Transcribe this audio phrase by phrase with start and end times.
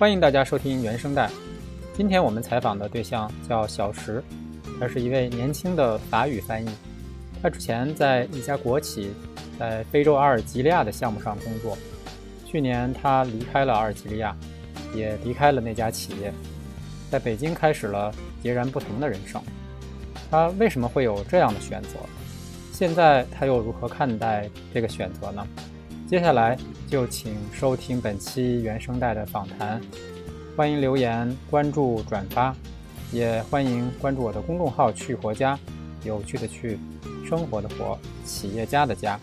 [0.00, 1.30] 欢迎大家收听原声带。
[1.94, 4.24] 今天我们采访的对象叫小石，
[4.80, 6.70] 他是一位年轻的法语翻译。
[7.42, 9.10] 他之前在一家国企，
[9.58, 11.76] 在非洲阿尔及利亚的项目上工作。
[12.46, 14.34] 去年他离开了阿尔及利亚，
[14.94, 16.32] 也离开了那家企业，
[17.10, 18.10] 在北京开始了
[18.42, 19.38] 截然不同的人生。
[20.30, 21.98] 他为什么会有这样的选择？
[22.72, 25.46] 现在他又如何看待这个选择呢？
[26.10, 26.56] 接下来
[26.88, 29.80] 就请收听本期原声带的访谈，
[30.56, 32.52] 欢迎留言、关注、转发，
[33.12, 35.56] 也欢迎关注我的公众号“去活家”，
[36.04, 36.76] 有趣的去，
[37.24, 39.16] 生活的活，企业家的家。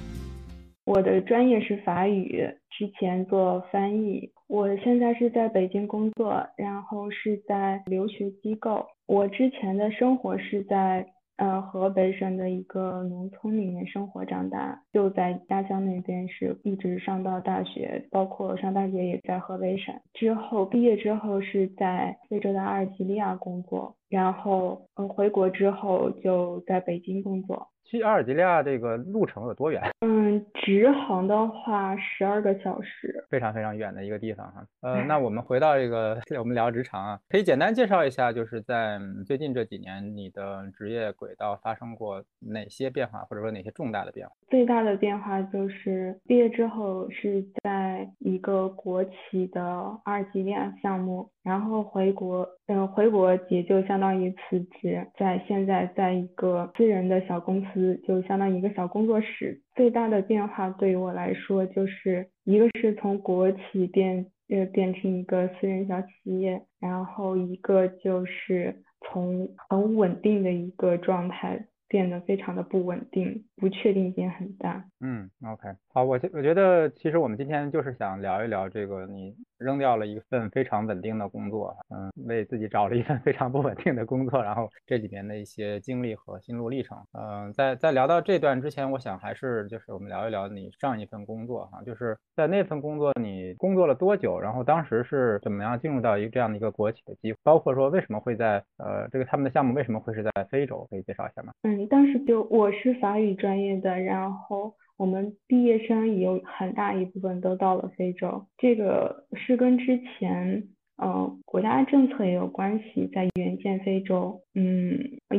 [0.85, 8.85] 我的专业是法语，之前做翻译，我现在是在北京工作，然后是在留学机构。
[9.07, 11.05] 我之前的生活是在。
[11.37, 19.93] 呃，河北省的一个农村里面生活长大，就在家乡那边是一直上到大学，包括上大学也在河北省。
[20.13, 27.67] 之后毕业之后是在非洲的阿尔及利亚工作，然后嗯回国之后就在北京工作。
[27.89, 29.81] 去阿尔及利亚这个路程有多远？
[30.01, 34.65] 嗯，直航的话十二个小时，非常非常远的一个地方哈。
[34.81, 44.33] 呃，那我们回到这个，我们聊职场啊，可以简单介绍一下，就是在最近这几年，你的职业轨道发生过哪些变化，或者说哪些重大的变化？
[44.49, 49.63] 最大的变化就是毕业之后是在一个国企的
[50.03, 51.29] 阿尔及利亚项目。
[51.43, 59.61] 然后回国，嗯，回国也就相当于辞职，在现在在一个私人的小公司，就相当于一个小工作室。
[59.75, 71.67] 最大的变化对于我来说，就是一个是从国企变，呃，变成一个私人小企业，然后一个就是从很稳定的一个状态。
[71.87, 74.83] 变得非常的不稳定，不确定性很大。
[74.99, 86.97] 嗯，OK，好，我我觉得其实我们今天就是想聊一聊这个，你扔掉了一份非常稳定的工作，嗯，为自己找了一份非常不稳定的工作，然后这几年的一些经历和心路历程。
[87.13, 101.53] 嗯，在在聊到这段之前，我想还是就是我们聊一聊你上一份工作哈，就是在那份工作你工作了多久，然后当时是怎么样进入到一个这样的一个国企的机会，包括说为什么会在呃这个他们的项目为什么会是在非洲，可以介绍一下吗？
[101.61, 101.76] 嗯。
[101.85, 110.63] 当时就我是法语专业的，然后我们毕业生有很大一部分都到了非洲，这个是跟之前
[110.97, 114.97] 呃国家政策也有关系，在援建非洲，嗯，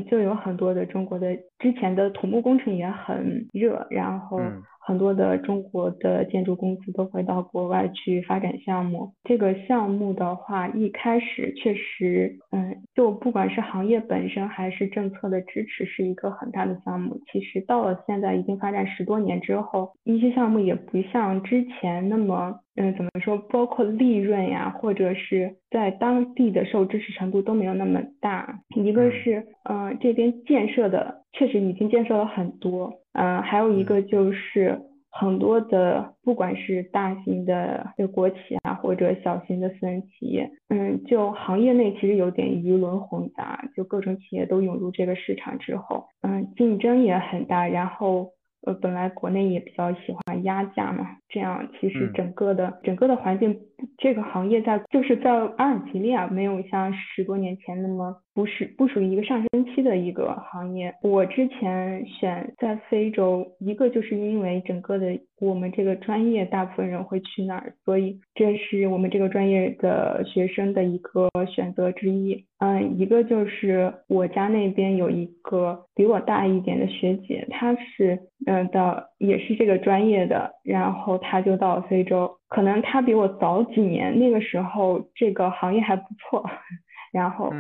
[0.08, 4.40] 就有很多的中国的之前的土木工程也很热，然后。
[4.88, 9.12] 很多的中国的建筑公司都会到国外去发展项目。
[9.22, 17.20] 这个项目的话，一开始确实，嗯，就不管是行业本身还是政策的支持，是一个很大的项目。
[17.30, 23.36] 其实到了现在已经发展十多年之后，一些项目也不像之前那么，嗯，怎么说？
[23.36, 28.58] 包括利润呀，或者是在当地的受支持程度都没有那么大。
[28.74, 32.92] 一个是，嗯，这边建设的确实已经建设了很多。
[33.12, 34.80] 嗯，还有一个就是
[35.10, 48.30] 很多的，不管是大型的国企啊，或者小型的私人企业，嗯，就行业内其实有点鱼龙混杂，就各种企业都涌入这个市场之后，嗯，竞争也很大，然后
[48.66, 53.58] 呃，本来国内也比较喜欢压价嘛，这样其实整个的整个的环境，
[53.98, 58.16] 这个行业在就是在阿尔及利亚没有像十多年前那么。
[58.38, 60.94] 不是不属于一个上升期的一个行业。
[61.02, 72.44] 我之前选在非洲，一个就是因为整个的我们这个专业大部分人会去那儿，所以这是我们这个专业的学生的一个选择之一。
[72.58, 86.48] 嗯，一个就是我家那边有一个比我大一点的学姐，她是嗯到也是这个专业的，然后他就到非洲，可能他比我早几年，那个时候这个行业还不错，
[87.12, 87.52] 然后。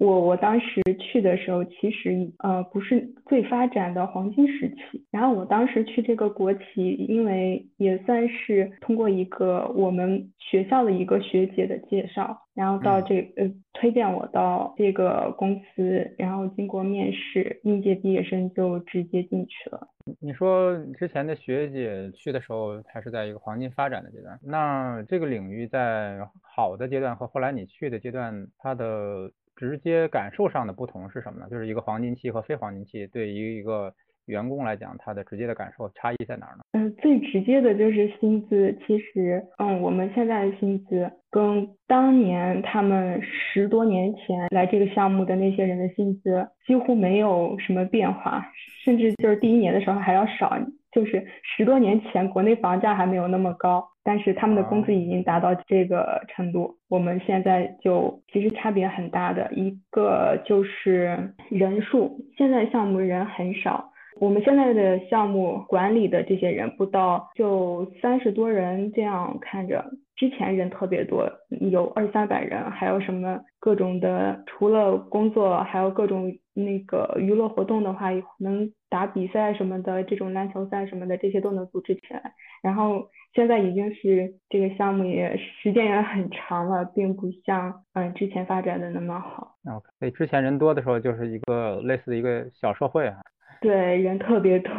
[0.00, 5.04] 我我当时去的时候，其实呃不是最发展的黄金时期。
[5.10, 19.86] 然后我当时去这个国企，因为也算是通过一个我们学校的一个学姐的介绍，然后到这呃推荐我到这个公司，然后经过面试，应届毕业生就直接进去了。
[20.18, 29.30] 你说之前的学姐去的时候，还是在一个黄金发展的阶段，那这个领域在好的阶段和后来你去的阶段，它的。
[29.60, 31.46] 直接感受上的不同是什么呢？
[31.50, 33.92] 就是一个黄金期和非黄金期，对于一个
[34.24, 36.64] 员工来讲，他的直接的感受差异在哪儿呢？
[36.72, 38.74] 嗯，最直接的就是薪资。
[38.86, 48.42] 其实，嗯，我们现在的薪资跟当年他们十多年前来这个项目的那些人的薪资几乎没有什么变化，
[48.82, 50.58] 甚至就是第一年的时候还要少。
[50.92, 56.76] 就是十多年前国内房价还没有那么高，但是他们的工资已经达到这个程度。
[56.88, 63.92] 我们现在就其实差别很大的一个就是人数，现在项目人很少。
[64.18, 69.82] 我们现在的项目管理的这些人不到就三十多人这样看着，
[70.20, 71.26] 之前人特别多，
[71.72, 82.34] 有二三百人，还有什么各种的，除了工作，还有各种那个娱乐活动的话，能打比赛什么的，这种篮球赛什么的，这些都能组织起来。
[82.62, 89.56] 然后现在已经是这个项目也时间也很长了，并不像嗯之前发展的那么好。
[89.74, 93.16] OK，所以之前人多的时候就是一个类似的一个小社会啊。
[93.60, 94.72] 对，人特别多。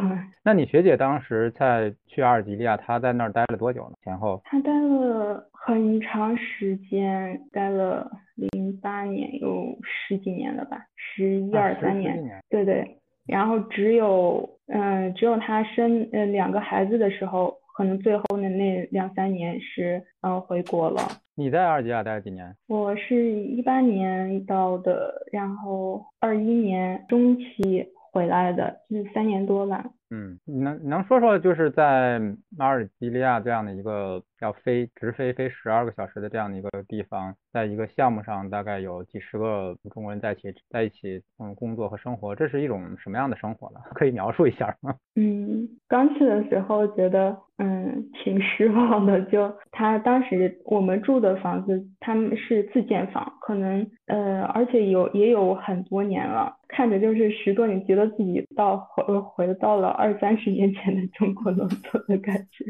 [0.43, 3.95] 那你学姐当时在去阿尔及利亚，她在那儿待了多久呢？
[4.03, 4.41] 前后？
[4.43, 12.19] 她待了很长时间，待了零八年，有十几年了吧，十一二三年。
[12.49, 12.97] 对对。
[13.27, 21.03] 然后只有嗯，只有她生嗯两个孩子的时候，可能最后的那两三年是嗯回国了。
[21.35, 22.51] 你在阿尔及利亚待了几年？
[22.67, 27.87] 我是一八年到的，然后二一年中期。
[28.11, 29.85] 回来的，就是三年多吧。
[30.11, 32.19] 嗯，你能你能说说，就是在
[32.57, 43.79] 马尔基利亚这样的一个要飞直飞飞十二个小时的这样的一个地方，在一个项目上大概有几十个中国人在一起在一起嗯工作和生活，这是一种什么样的生活呢？
[43.95, 44.93] 可以描述一下吗？
[45.15, 56.57] 嗯，刚去的时候觉得嗯挺失望的，就他当时我们住的房子他们是自建房，可能呃而且有也有很多年了。
[56.73, 62.65] 看着就是十多年，觉得自己到回回到了二三十年前的中国农村的感觉。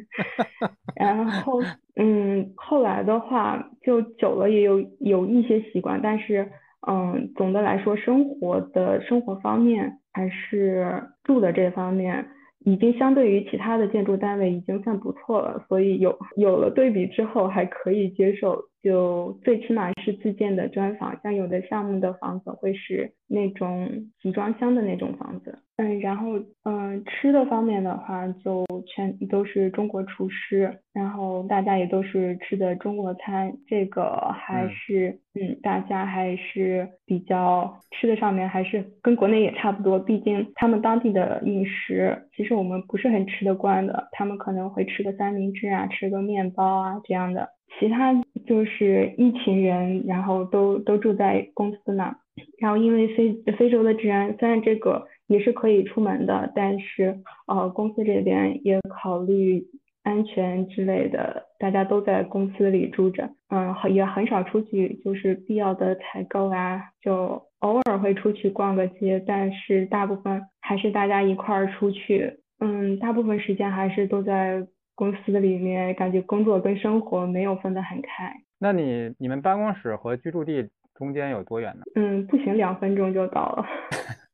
[0.96, 1.62] 然后，
[1.96, 6.52] 嗯，后来的话就久了也有有一些习惯，但是，
[6.88, 12.28] 嗯，总的来说，生活的生活方面还是住的这方面。
[12.64, 23.88] 已经相对于其他的建筑单位已经算不错了，所以有有了对比之后还可以接受，就最起码是自建的砖房，像有的项目的房子会是那种
[24.22, 25.60] 集装箱的那种房子。
[25.78, 47.50] 嗯，然后嗯，吃的方面的话，就全都是中国厨师，然后大家也都是吃的中国餐，这个还是嗯，大家还是比较吃的上面还是跟国内也差不多，毕竟他们当地的饮食其实我们不是很吃得惯的，他们可能会吃个三明治啊，吃个面包啊这样的，
[47.80, 48.14] 其他
[48.46, 52.16] 就是一群人，然后都都住在公司那，
[52.60, 55.08] 然后因为非非洲的治安，虽然这个。
[55.28, 59.64] 也是可以出门的，但是呃，公司这边也考虑
[60.04, 74.68] 安全之类的，大家都在公司里住着，嗯，也很少出去，就是必要的采购啊，就偶尔会出去逛个街，但是大部分还是大家一块儿出去，嗯，大部分时间还是都在
[75.02, 78.32] 公司里面，感觉工作跟生活没有分得很开。
[78.60, 81.82] 那你你们办公室和居住地中间有多远呢？
[81.96, 83.66] 嗯，步行两分钟就到了。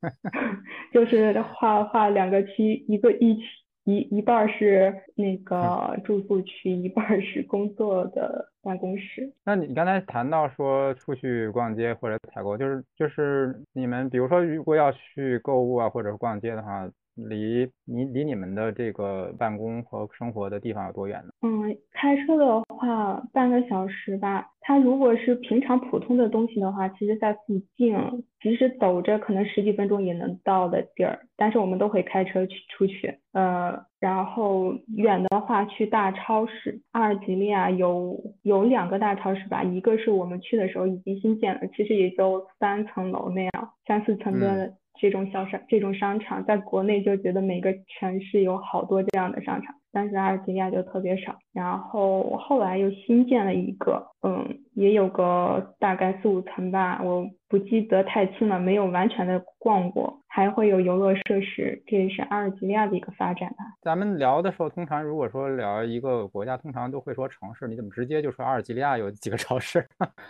[0.91, 3.43] 就是划划两个区，一个一区
[3.85, 9.31] 一一半是那个住宿区，一半是工作的办公室。
[9.45, 16.89] 那你刚才谈到说出去逛街或者采购，就是就是你们比如说如果要去购物啊，或者是逛街的话。
[17.17, 21.31] 离你离你们的这个办公和生活的地方有多远呢？
[21.41, 24.47] 嗯，开车的话半个小时吧。
[24.61, 27.95] 它如果是平常普通的东西的话，其实在附近，
[28.41, 31.19] 即使走着可能十几分钟也能到的地儿。
[31.38, 33.17] 但是我们都会开车去出去。
[33.31, 36.81] 呃，然后远的话去大超市。
[36.91, 44.74] 阿尔及利亚有有两个大超市吧，一个是我们去的时候已经新建了，其实也就三层楼那样，三四层的。
[45.00, 51.36] 这种小商这种商场，在国内就觉得每个城市有好多这样的商场，但是阿尔及利亚就特别少。
[51.51, 60.22] 然后后来又新建了一个，嗯，也有个大概四五层吧，我不记得太清了，没有完全的逛过。
[60.30, 63.66] 还会有游乐设施，这也是阿尔及利亚的一个发展吧。
[63.82, 69.84] 咱们聊的时候，通常如果说聊一个国家，通常都会说城市，你怎么直接就说阿尔及利亚有几个超市？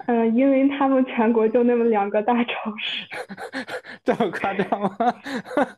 [0.07, 3.05] 嗯， 因为他们全国就那么两个大超市。
[4.05, 4.89] 这么夸张吗？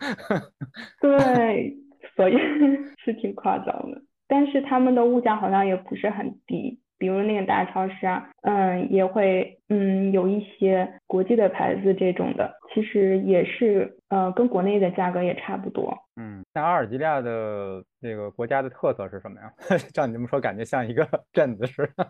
[1.02, 1.76] 对，
[2.20, 2.34] 所以
[3.00, 4.02] 是挺夸张的。
[4.28, 6.78] 但是他们的物价好像也不是很低。
[6.98, 15.96] 比如那个大超市啊，嗯，也会，嗯，有一些国际的牌子这种的，其实也是，呃，跟国内的价格也差不多。
[16.16, 19.52] 嗯，那阿尔及利亚的这个国家的特色是什么呀？
[19.94, 22.08] 照你这么说，感觉像一个 镇子似的。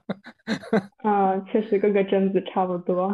[1.03, 3.13] 嗯， 确实各个镇子差不多。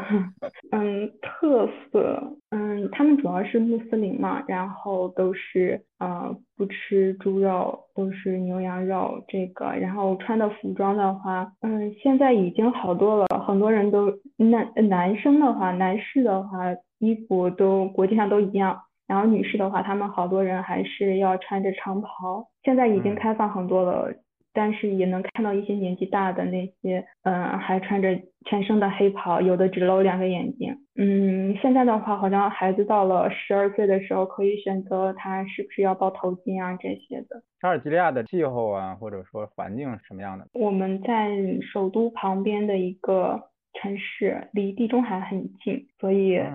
[0.72, 9.66] 嗯，特色，嗯，他们主要是穆斯林嘛，然后都是呃不吃猪肉，都是牛羊肉这个。
[9.74, 18.82] 然后穿的服装的话，嗯，现在已经好多了，很多人都男男生的话，男士的话衣服都国际上都一样。
[19.08, 22.48] 然后女士的话，她们好多人还是要穿着长袍。
[22.64, 24.12] 现在已经开放很多了，
[24.52, 30.76] 但是也能看到一些年纪大的那些，嗯，还穿着全身的黑袍，有的只露两个眼睛。
[30.96, 37.44] 嗯，现在的话，好像孩子到了十二岁的时候，可以选择他是不是要包头巾啊这些的。
[37.62, 40.48] 阿尔及利亚的气候啊，或者说环境是什么样的？
[40.54, 41.30] 我们在
[41.62, 43.40] 首都旁边的一个
[43.74, 46.38] 城市，离地中海很近，所以。
[46.38, 46.52] 是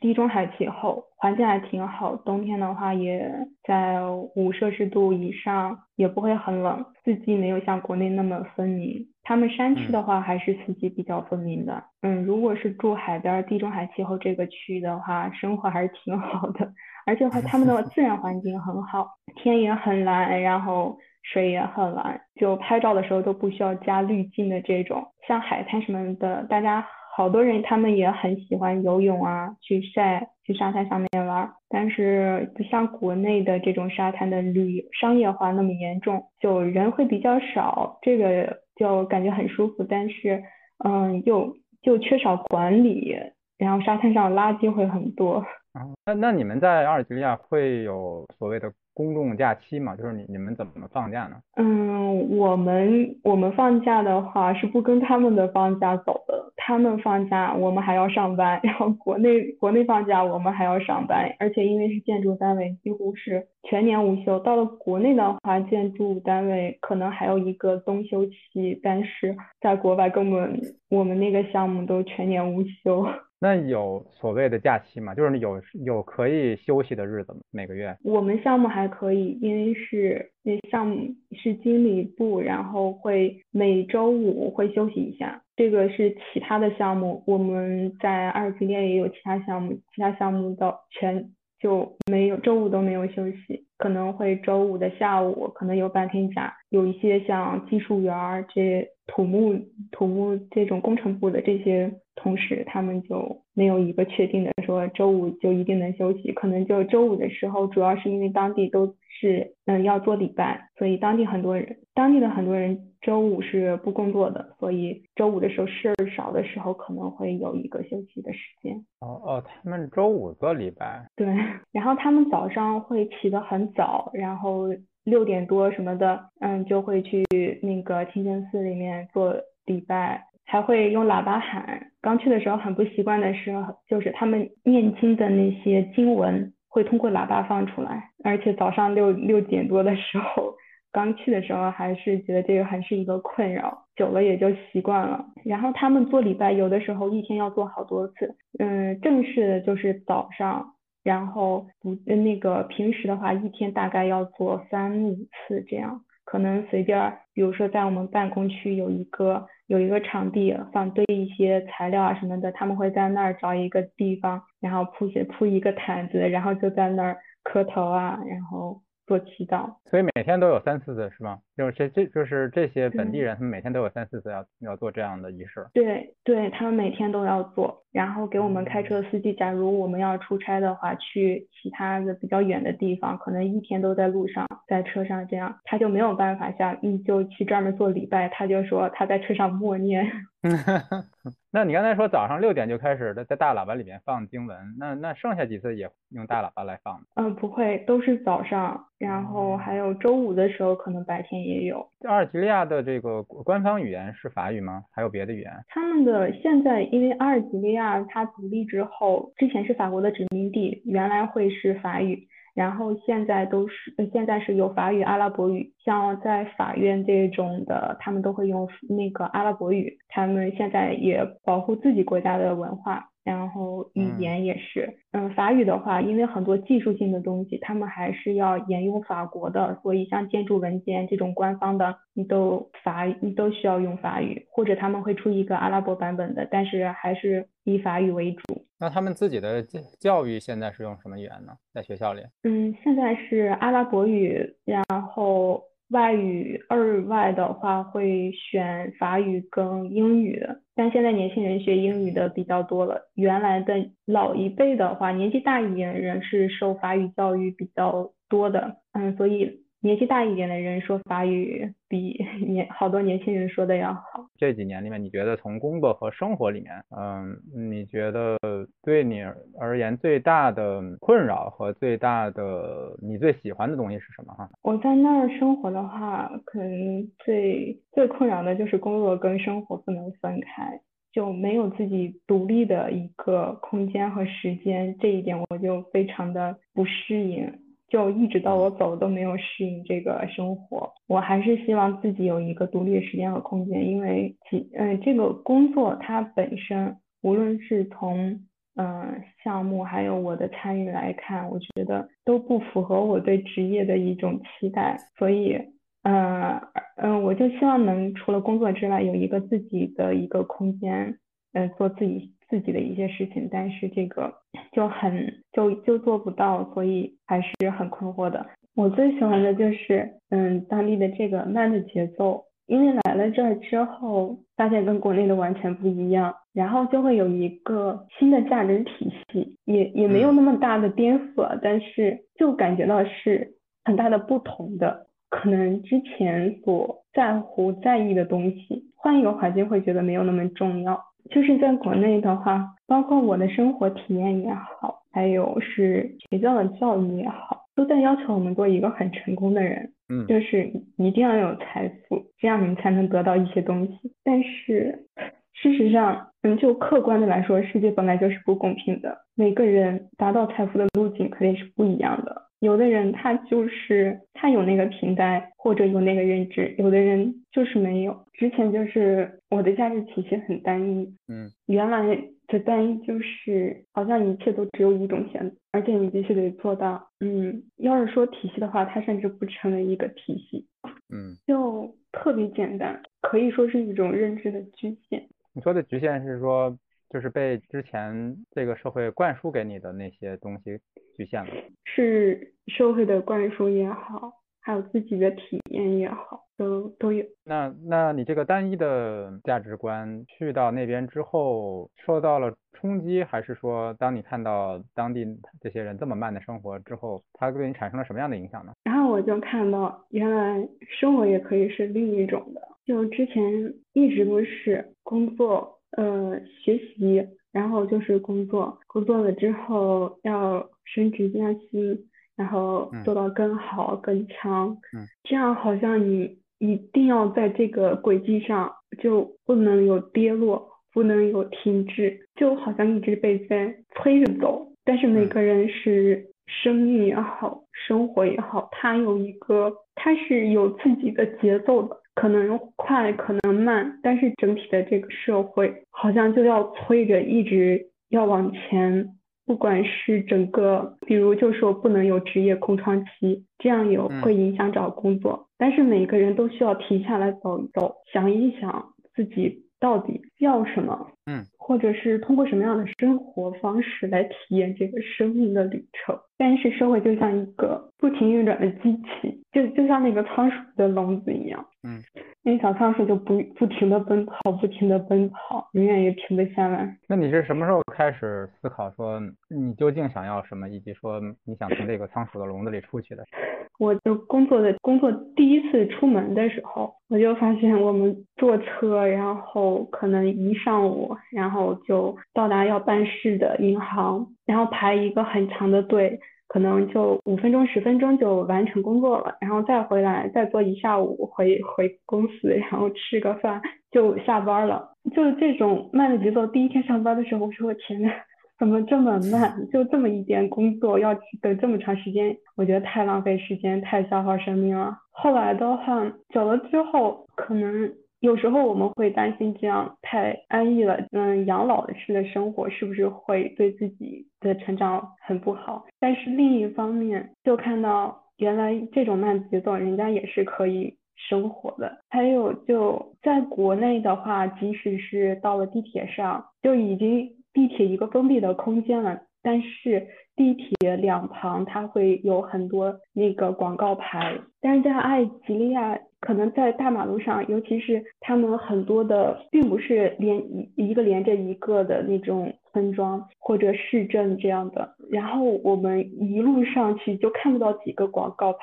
[0.00, 2.16] 地中海气候，环境还挺好。
[2.16, 3.30] 冬天的话也
[3.62, 4.00] 在
[4.34, 6.84] 五摄氏度以上，也不会很冷。
[7.04, 9.06] 四季没有像国内那么分明。
[9.22, 11.82] 他们山区的话还是四季比较分明的。
[12.02, 16.70] 嗯，如果是住海边地中海气候这个区域的话，生活还是挺好的。
[17.06, 25.02] 而且话他们的 自然环境很好，天也很蓝，然后水也很蓝，就拍照的时候都不需要加滤镜的这种。
[25.26, 26.84] 像海滩什么的，大家。
[27.16, 40.42] 好多人他们也很喜欢游泳啊，去晒，去沙滩上面玩，但是不像国内的这种沙滩的旅商业化那么严重，就人会比较少，这个就感觉很舒服，但是
[40.84, 43.16] 嗯，又就缺少管理，
[43.58, 45.36] 然后沙滩上垃圾会很多。
[45.72, 48.72] 啊， 那那你们在阿尔及利亚会有所谓的？
[48.94, 51.36] 公众假期嘛，就是你你们怎么放假呢？
[51.56, 64.38] 嗯，我们我们放假的话是不跟他们的放假走的，他们放假我们还要上班，然后国内国内放假我们还要上班，而且因为是建筑单位，几乎是全年无休。
[64.38, 73.04] 到了国内的话，建筑单位可能还有一个冬休期，但是在国外根本我们那个项目都全年无休。
[73.44, 75.14] 那有所谓的假期吗？
[75.14, 77.40] 就是有有可以休息的日子吗？
[77.50, 77.94] 每个月？
[78.02, 85.42] 我们项目还可以，因为是那项目是经理部，然后会每周五会休息一下。
[85.56, 96.50] 这个是其他的项目，我们在二级店也有其他项目，其他项目的全就没有周五都没有休息，可能会周五的下午可能有半天假。
[96.70, 99.54] 有一些像技术员这土木
[99.90, 101.92] 土木这种工程部的这些。
[102.16, 118.76] 同事，他们就没有一个确定的说周五就一定能休息，可能就周五的时候，主要是因为当地都是嗯要做礼拜，所以当地很多人，当地的很多人周五是不工作的，所以周五的时候事儿少的时候，可能会有一个休息的时间。
[119.00, 121.04] 哦哦，他们周五做礼拜？
[121.16, 121.26] 对，
[121.72, 124.68] 然后他们早上会起得很早，然后
[125.04, 127.24] 六点多什么的，嗯，就会去
[127.62, 129.34] 那个清真寺里面做
[129.66, 130.26] 礼拜。
[130.46, 140.54] 还会用喇叭喊，刚去的时候很不习惯的时候，就是他们念经的那些经文会通过喇叭放出来，而且早上六六点多的时候，
[140.92, 145.24] 刚去的时候还是觉得这个还是一个困扰，久了也就习惯了。
[145.46, 150.73] 然后他们做礼拜，有的时候一天要做好多次，嗯，正式的就是早上，
[151.04, 156.00] 然后不那个平时的话，一天大概要做三五次这样。
[156.24, 168.80] 可能随便，比如说在我们办公区有一个有一个场地放堆一些材料啊什么的，他们会在那儿找一个地方，然后铺些铺一个毯子，然后就在那儿磕头啊，然后。
[169.06, 171.38] 做祈祷，所以每天都有三四次是吗？
[171.56, 175.66] 就是这这就是这些本地人，他们每天都有三四次要要做这样的仪式。
[175.74, 190.10] 对对，他们每天都要做，然后给我们开车的司机，假如我们要出差的话，去其他的比较远的地方，可能一天都在路上，在车上这样，他就没有办法像嗯就去专门做礼拜，他就说他在车上默念。
[191.50, 197.06] 那你刚才说早上六点就开始在在大喇叭里面放经文，那那剩下几次也用大喇叭来放吗？
[197.14, 201.88] 嗯，不会，都是早上，然后还有周五的时候可能白天也有。
[202.06, 204.84] 阿尔及利亚的这个官方语言是法语吗？
[204.92, 205.52] 还有别的语言？
[205.68, 212.28] 他们的现在因为阿尔及利亚它独立之后，之前是法国的殖民地，原来会是法语。
[212.54, 219.98] 然后现在都是现在是有法语、阿拉伯语，像在法院这种的，他们都会用那个阿拉伯语。
[220.08, 224.98] 他们现在也保护自己国家的文化，然后语言也是。
[225.12, 238.66] 嗯，法语的话，因为很多技术性的东西，他们还是要沿用法国的，所以像建筑文件这种官方的，你都法你都需要用法语，或者他们会出一个阿拉伯版本的，但是还是以法语为主。
[238.78, 241.54] 那他们自己的教教育现在是用什么语言呢？
[241.72, 242.20] 在学校里？
[242.42, 250.46] 嗯，现在是阿拉伯语，然后外语二外的话会选法语跟英语。
[250.74, 253.10] 但现在年轻人学英语的比较多了。
[253.14, 253.74] 原来的
[254.04, 258.76] 老一辈的话，年纪大一点人是受法语教育比较多的。
[258.92, 259.63] 嗯，所以。
[259.84, 262.16] 年纪大一点的人说法语比
[262.48, 264.02] 年好多年轻人说的要好。
[264.38, 267.36] 这几年里面，你觉得从工作和生活里面，嗯，
[267.70, 268.38] 你觉得
[268.82, 269.20] 对你
[269.60, 274.32] 而言最大的困扰和最大的你最喜欢的东西是什么？
[274.32, 280.80] 哈，我在那儿生活的话，可能最最困扰的就是工作跟生活不能分开，
[281.12, 287.52] 就没有自己独立的一个空间和时间，这一点我就非常的不适应。
[287.94, 298.40] 就一直到我走都没有适应这个生活，我还是希望自己有一个独立的时间和空间，因为其嗯这个工作它本身无论是从
[298.74, 305.56] 嗯项目还有我的参与来看，我觉得都不符合我对职业的一种期待，所以
[306.02, 306.60] 嗯
[306.96, 311.16] 嗯我就希望能除了工作之外有一个自己的一个空间，
[311.52, 312.33] 嗯做自己。
[312.54, 314.32] 自己的一些事情，但是这个
[314.70, 318.46] 就很就就做不到，所以还是很困惑的。
[318.76, 341.00] 我最喜欢的就是嗯当地的这个慢的节奏，因为来了这儿之后，发现跟国内的完全不一样，然后就会有一个新的价值体系，也也没有那么大的颠覆，但是就感觉到是很大的不同的，可能之前所在乎在意的东西，换一个环境会觉得没有那么重要。
[341.30, 349.90] 就是在国内的话，包括我的生活体验也好，还有是学校的教育也好，都在要求我们做一个很成功的人。
[350.10, 354.12] 嗯，就是一定要有财富，这样你才能得到一些东西。
[354.22, 355.06] 但是
[355.54, 362.42] 事实上，嗯，就客观的来说，世界本来就是不公平的，每个人达到财富的路径肯定是不一样的。
[362.64, 368.24] 有的人他就是他有那个平台或者有那个认知，有的人就是没有。
[368.32, 372.16] 之前就是我的价值体系很单一，嗯，原来
[372.46, 377.06] 的单一就是好像一切都只有一种选择，而且你必须得做到。
[377.20, 380.66] 嗯，要是说体系的话，它甚至不成为一个体系，
[381.14, 385.28] 嗯，就特别简单，可以说是一种认知的局限。
[385.52, 386.74] 你说的局限是说？
[387.14, 390.80] 就是被之前这个社会灌输给你的那些东西
[391.16, 391.50] 局限了，
[391.84, 397.24] 是社会的灌输也好，还有自己的体验也好，都都有。
[397.44, 405.24] 那那你这个单一的价值观去到那边之后受到了冲击，还是说当你看到当地
[405.60, 408.72] 这些人这么慢的生活之后，它对你产生了什么样的影响呢？
[408.82, 410.68] 然后我就看到原来
[411.00, 415.70] 生活也可以是另一种的，就之前一直都是工作。
[415.96, 424.76] 呃，学习，然后就是工作，工作了之后要升职加薪，然后做到更好更强，
[425.22, 434.72] 这样好像你一定要在这个轨迹上，就不能有跌落，不能有停滞，就好像一直被在催着走。
[434.84, 441.96] 但是每个人是生命也好，生活也好，他有一个，他是有自己的节奏的。
[442.14, 449.08] 可能快，可能慢，但是整体的这个社会好像就要催着一直要往前，
[449.46, 466.16] 不管是整个，比如就说不能有职业空窗期，这样有会影响找工作，但是每个人都需要停下来走一走，想一想自己到底要什么，嗯，或者是通过什么样的生活方式来体验这个生命的旅程。
[466.38, 471.64] 但是社会就像一个不停运转的机器，就就像那个仓鼠的笼子一样。
[471.84, 472.02] 嗯，
[472.42, 476.96] 那小仓鼠就不不停的奔跑，不停的奔跑，永远也停不下来。
[477.08, 483.24] 那你是什么时候开始思考说你究竟想要什么，以及说你想从这个仓鼠的笼子里出去的？
[483.80, 496.20] 我就工作的工作第一次出门的时候，我就发现我们坐车，然后可能一上午，然后就到达要办事的银行，然后排一个很长的队，
[496.54, 504.88] 可能就五分钟十分钟就完成工作了，然后再回来再坐一下午回回公司，然后吃个饭就下班了。
[505.12, 508.08] 就是这种慢的节奏，第一天上班的时候，我说我天呐！
[508.56, 509.52] 怎么这么慢？
[509.72, 511.12] 就这么一点工作要
[511.42, 514.96] 等这么长时间，我觉得太浪费时间，太消耗生命了。
[515.10, 517.92] 后来的话，久了之后，可能
[518.24, 525.84] 有时候我们会担心这样太安逸了，嗯，养老式的生活是不是会对自己的成长很不好？
[526.00, 531.98] 但是另一方面，就看到原来这种慢节奏，人家也是可以生活的。
[532.08, 537.30] 还有就在国内的话，即使是到了地铁上，就已经。
[537.54, 558.58] 地铁一个封闭的空间了，但是地铁两旁它会有很多那个广告牌，但是在埃及利亚，可能在大马路上，尤其是他们很多的，并不是连一一个连着一个的那种村庄或者市镇这样的，然后我们一路上去就看不到几个广告牌，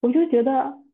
[0.00, 0.52] 我就觉得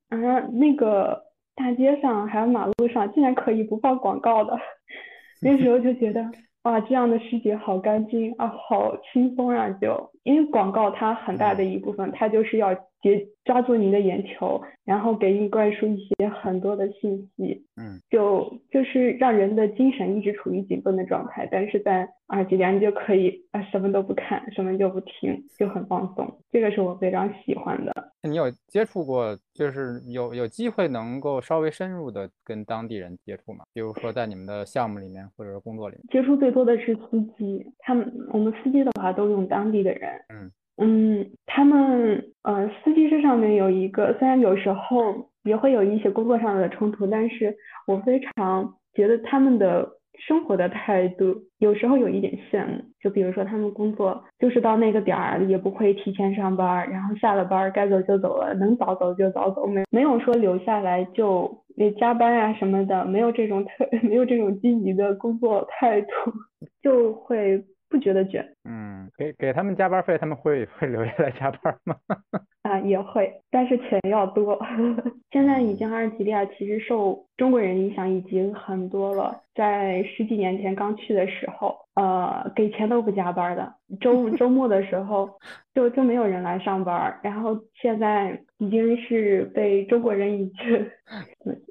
[0.08, 1.22] 啊，那个
[1.54, 4.58] 大街上还有马路上竟然可以不放广告的，
[5.40, 6.24] 那时候就觉得。
[6.66, 9.70] 哇，这样的细节好干净啊，好轻松啊！
[9.80, 21.48] 就因为广告，它很大的一部分，它就是要接抓住你的眼球，然后给你灌输一些很多的信息，嗯，就就是让人的精神一直处于紧绷的状态。
[21.50, 26.26] 但是在耳机里，你就可以啊，什么都不看，什么就不听，就很放松。
[26.50, 27.92] 这个是我非常喜欢的。
[28.22, 33.64] 你有接触过，就是有有机会能够稍微深入的跟当地人接触吗？
[33.72, 36.04] 比如说在你们的项目里面，或者是工作里面？
[36.10, 40.10] 接触最多的是司机，他们我们司机的话都用当地的人。
[40.30, 47.54] 嗯嗯，他们呃，司机这上面有一个，虽然有时候也会有一些工作上的冲突，但是
[47.86, 49.96] 我非常觉得他们的。
[50.18, 66.08] 生活的态度有时候有一点羡慕，就比如说他们工作就是到那个点儿也不会提前上班，然后下了班该走就走了，能早走就早走，没没有说留下来就那加班啊什么的，没有这种特 没有这种积极的工作态度，
[66.82, 67.62] 就会
[67.96, 68.46] 不觉得卷。
[68.68, 71.96] 嗯，给给他们加班费，他们会会留下来加班吗？
[72.62, 74.58] 啊，也会，但是钱要多。
[75.30, 79.40] 现在已经阿尔及利亚其实受中国人影响已经很多了。
[79.54, 85.30] 在十几年前刚去的时候，呃，给钱都不加班的，周 周末的时候
[85.74, 87.18] 就就没有人来上班。
[87.22, 90.90] 然后现在已经是被中国人已经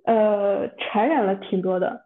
[0.05, 2.01] 呃传染了挺多的。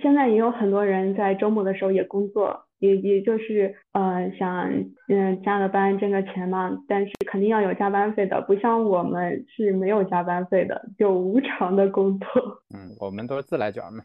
[0.00, 2.67] 现在也有很多人在周末的时候也工作。
[2.78, 4.70] 也也就是呃想
[5.08, 12.28] 嗯加个班挣个钱嘛，但是肯定要有加班费的，不像我们是没有加班费的，就无偿的工作。
[12.74, 14.04] 嗯，我们都是自来卷嘛。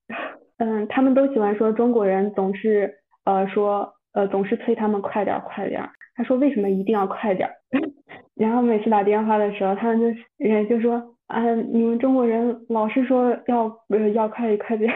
[0.58, 2.92] 嗯，他们都喜欢说中国人总是
[3.24, 5.82] 呃说呃总是催他们快点快点。
[6.14, 7.48] 他说为什么一定要快点？
[8.34, 10.94] 然后每次打电话的时候，他们就人就说
[11.26, 14.90] 啊你们中国人老是说要呃要快快点，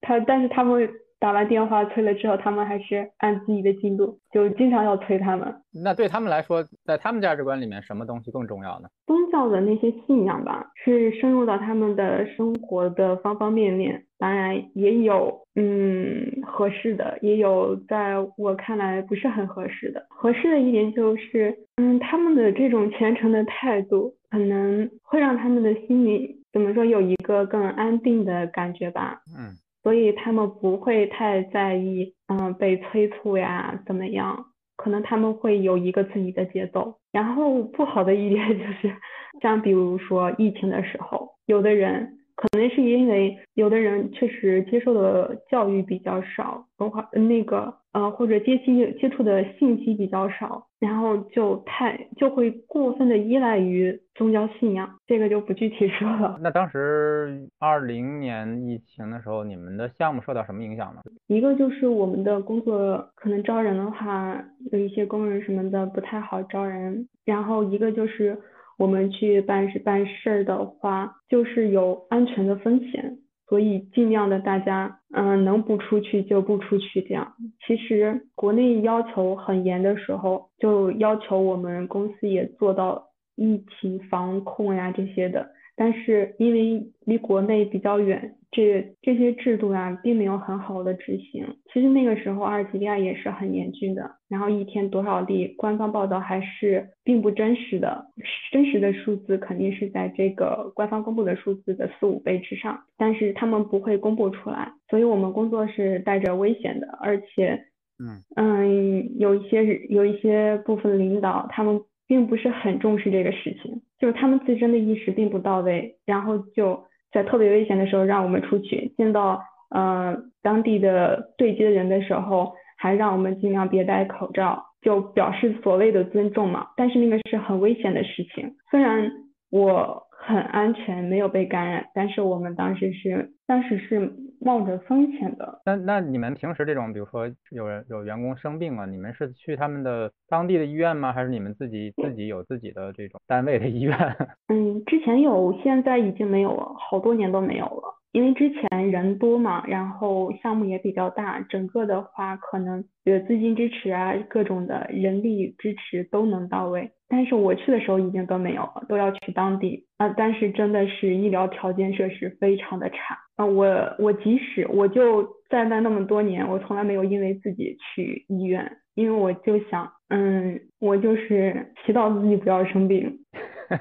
[0.00, 0.88] 他但是他们。
[1.24, 5.54] 打完电话催了之后，他们还是按自己的进度，就经常要催他们。
[5.82, 8.88] 那对他们来说，在他们价值观里面，什么东西更重要呢？
[9.06, 14.04] 宗教的那些信仰吧，是深入到他们的生活的方方面面。
[14.18, 20.04] 当然也有嗯合适的，也有在我看来不是很合适的。
[20.10, 29.22] 合适的一点就是，嗯，他们的这种虔诚的态度，可能会让他们的心里怎么说有一个更安定的感觉吧。
[29.34, 29.56] 嗯。
[29.84, 34.46] 所以他们不会太在意，嗯，被催促呀，怎么样？
[34.76, 36.96] 可能他们会有一个自己的节奏。
[37.12, 38.92] 然后不好的一点就是，
[39.40, 42.18] 像比如说疫情的时候，有的人。
[42.36, 56.36] 可能是因为有的人确实接受的教育比较少，文化那个呃或者接接接触的信息比较少，然后就太就会过分的依赖于宗教信仰，这个就不具体说了。
[56.42, 61.02] 那当时二零年疫情的时候，你们的项目受到什么影响呢？
[61.28, 68.36] 一个就是我们的工作可能招人的话，有一些工人什么的不太好招人，然后一个就是。
[68.78, 77.02] 我们去办事办事儿的话，就是有安全的风险，所以尽量的大家，嗯，能不出去就不出去。
[77.02, 77.34] 这样，
[77.66, 83.04] 其实国内要求很严的时候，就要求我们公司也做到
[83.36, 85.48] 疫情防控呀这些的。
[85.76, 91.44] 但是因为离国内比较远，这这些制度啊，并没有很好的执行。
[91.72, 98.06] 其实那个时候阿尔及利亚也是很严峻的，然后一天多少例，官方报道还是并不真实的，
[98.52, 107.60] 真实的数字肯定是在这个官方公布的数字的四五倍之上，但是他们不会公布出来，所以我们工作是带着危险的，而且，
[107.98, 111.80] 嗯嗯，有一些有一些部分领导他们。
[112.06, 119.40] 并不是很重视这个事情，就是他们自身的意识并不到位，然后就在特别危险的时候让我们出去，见到
[119.70, 126.66] 呃当地的对接人的时候，还让我们尽量别戴口罩，就表示所谓的尊重嘛。
[126.76, 129.10] 但是那个是很危险的事情，虽然
[129.50, 130.04] 我。
[130.26, 134.10] 很安全，没有被感染，但是我们当时是当时是
[134.44, 135.60] 冒着风险的。
[135.64, 141.12] 那那你们平时这种，比如说有人有员工生病了，你们是去他们的当地的医院吗？
[141.12, 143.96] 还是你们自己自己有自己的这种单位的医院？
[144.48, 147.94] 嗯，之前有，现在已经没有了，好多年都没有了。
[148.12, 156.92] 因为之前人多嘛，然后项目也比较大，整个的话可能有资金支持啊，各种的人力支持都能到位。
[157.16, 160.08] 但是我去的时候已经都没有了，都要去当地啊。
[160.16, 163.46] 但是真的是医疗条件设施非常的差啊。
[163.46, 173.20] 我我即使我就在那那么多年，我从来没有因为自己去医院，因为我就想，嗯，我就是祈祷自己不要生病，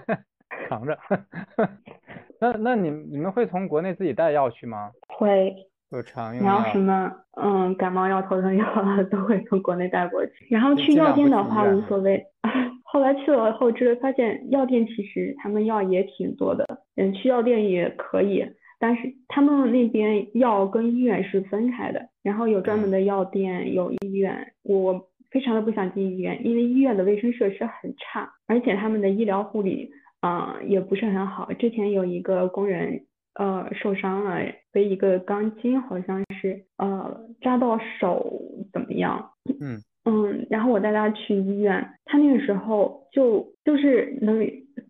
[0.70, 0.96] 扛着。
[2.40, 4.92] 那那你你们会从国内自己带药去吗？
[5.08, 5.56] 会，
[5.94, 8.66] 有常用然后什么嗯感冒药、头疼药
[9.12, 10.48] 都会从国内带过去。
[10.50, 12.24] 然后去药店的话无所谓。
[12.84, 16.64] 后来去了后，知发现药店其实他们药也挺多的，
[16.96, 18.46] 嗯，去药店也可以，
[18.80, 24.54] 但是他们那边药跟医院是分开的，然后有专门的药店，有医院。
[24.62, 31.52] 我非常的不想进医院，因为医院的卫生设施很差，而且他们的医疗护理啊也不是很好。
[31.54, 33.02] 之前有一个工人
[33.36, 34.40] 呃受伤了，
[34.72, 38.42] 被一个钢筋好像是呃扎到手
[38.72, 39.32] 怎么样？
[39.62, 39.80] 嗯。
[40.06, 44.46] 嗯，然后我带他去医院，他那个时候就就是能，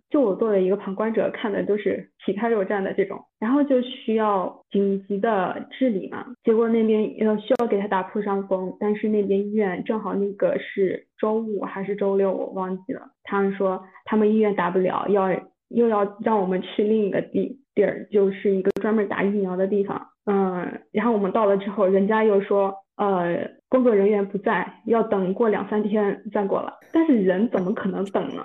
[0.09, 15.29] 就我作为一个旁观者看的都是皮开肉绽的这种，然后就需要紧急的治理嘛，结果那边要需要给他打破伤风，但是那边医院正好那个是周五还是周六我忘记了，他们说他们医院打不了，要
[15.69, 22.75] 又要让我们去另一个地地儿，就是一个专门打疫苗的地方，嗯，然后我们到了之后，人家又说。
[22.95, 26.71] 呃，工作人员不在，要等过两三天再过来。
[26.91, 28.43] 但是人怎么可能等呢？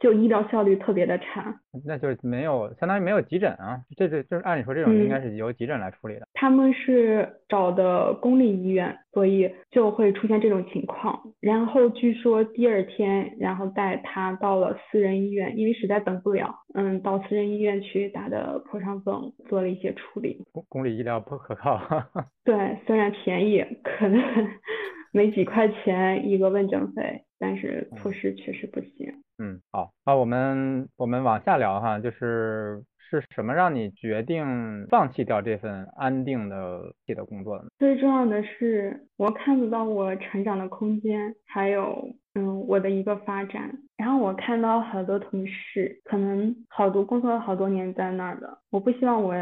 [0.00, 3.78] 就医疗效率特别的差，那就是没有，相当于没有急诊啊。
[3.96, 6.26] 这这就是按理说这种应该是由急诊来处理的。
[6.32, 11.20] 他们是找的公立医院，所以就会出现这种情况。
[11.40, 20.42] 然后据说第二天，然后带他到了私人医院，因为实在等不了，嗯，到私人医院去打的破伤风，做了一些处理。
[20.50, 21.78] 公公立医疗不可靠。
[22.42, 24.18] 对，虽然便宜，可能
[25.12, 29.22] 没几块钱一个问诊费，但是措施确实不行。
[29.38, 37.64] 嗯，好，那我们我们往下聊哈，就是是什么让你决定放弃掉这份安定的自己的工作呢？
[37.78, 43.78] 最重要的是，我看不到我成长的空间，还有嗯我的一个发展。
[43.96, 49.34] 然后我看到好多同事，可能好多工作了好多年在那儿的，我不希望我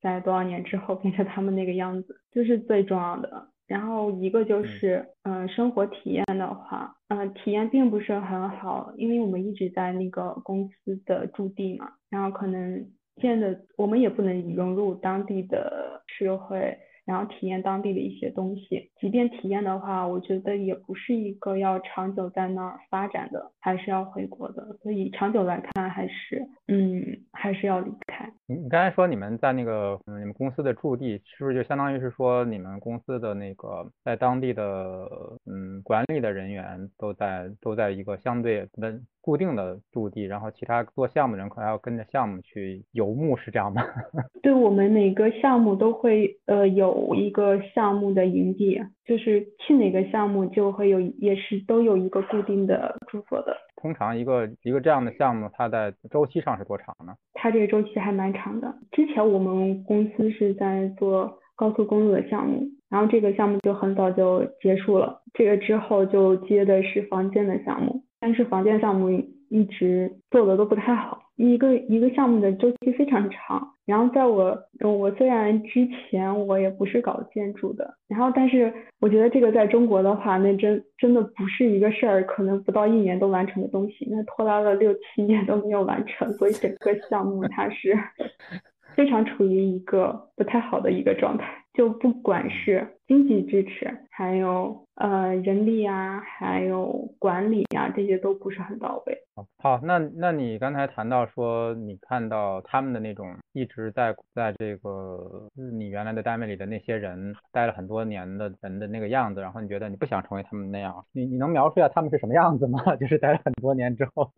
[0.00, 3.48] 在多少年之后变成他们那个样子，这是最重要的。
[3.72, 16.76] 然后一个就是，嗯，生活体验的话，嗯，体验并不是很好，因为我们一直在那个公司的驻地嘛，然后可能见的我们也不能融入当地的社会。
[17.04, 24.76] 然后体验当地的一些东西，即便体验的话，我觉得也不是一个要长久在那儿发展的，还是要回国的。
[24.82, 28.30] 所以长久来看，还是嗯，还是要离开。
[28.46, 35.08] 你你刚才说你们在那个嗯你们公司的驻地，是不是就相当于是说你们公司的那个在当地的
[35.46, 43.82] 嗯管理的人员都在都在一个相对稳固定的驻地，然后其他做项目的人可能要跟着项目去游牧，是这样吗？
[44.42, 53.56] 对我们每个项目都会呃有一个项目的营地，就是去哪个项目就会有，也是都有一个固定的住所的。
[53.76, 57.14] 通常一个一个这样的项目，它在周期上是多长呢？
[57.34, 58.74] 它这个周期还蛮长的。
[58.90, 68.02] 之前我们公司是在做高速公路的项目，然后这个项目就很早就结束了，这个之后就接的是房间的项目。
[68.22, 69.10] 但是房建项目
[69.48, 73.68] 一直做的都不太好，一个一个项目的周期非常长。
[73.84, 87.98] 然后在我我虽然之前我也不是搞建筑的，然后但是我觉得这个在中国的话，那真真的不是一个事儿，可能不到一年都完成的东西，那拖拉了六七年都没有完成，所以整个项目它是
[88.94, 91.44] 非常处于一个不太好的一个状态。
[91.74, 99.18] 就不管是经济支持，还有呃人力啊，还有管理啊，这些都不是很到位。
[99.58, 105.46] 好，那那你刚才谈到说，你看到他们的那种一直在在这个
[105.76, 112.80] 你原来的单位里的那些人待了很多年的人的那个样子，然后你觉得你不想成为他们那样，你你能描述一下他们是什么样子吗？
[112.96, 114.30] 就是待了很多年之后。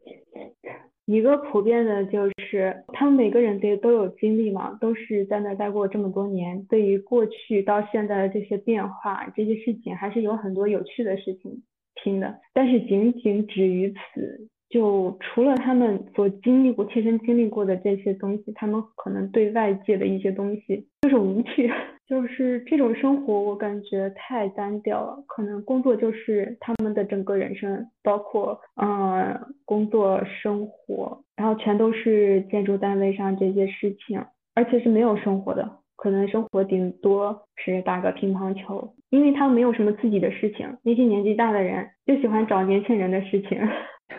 [1.06, 11.62] 一个普遍的就是，他们每个人都都有经历嘛，都是在那待过这么多年，对于过去到现在的这些变化，这些事情还是有很多有趣的事情
[12.02, 12.40] 听的。
[12.54, 21.70] 但是仅仅止于此，就除了他们所经历过、切身经历过的这些东西，他们可能对外界的一些东西就是无趣。
[22.06, 25.24] 就是这种生活，我感觉太单调了。
[25.26, 34.22] 可能工作就是他们的整个人生，包括嗯工作生活，然后全都是建筑单位上这些事情，
[34.54, 35.78] 而且是没有生活的。
[35.96, 40.76] 可能生活顶多是打个乒乓球，因为他们没有什么自己的事情。
[40.82, 43.58] 那些年纪大的人就喜欢找年轻人的事情，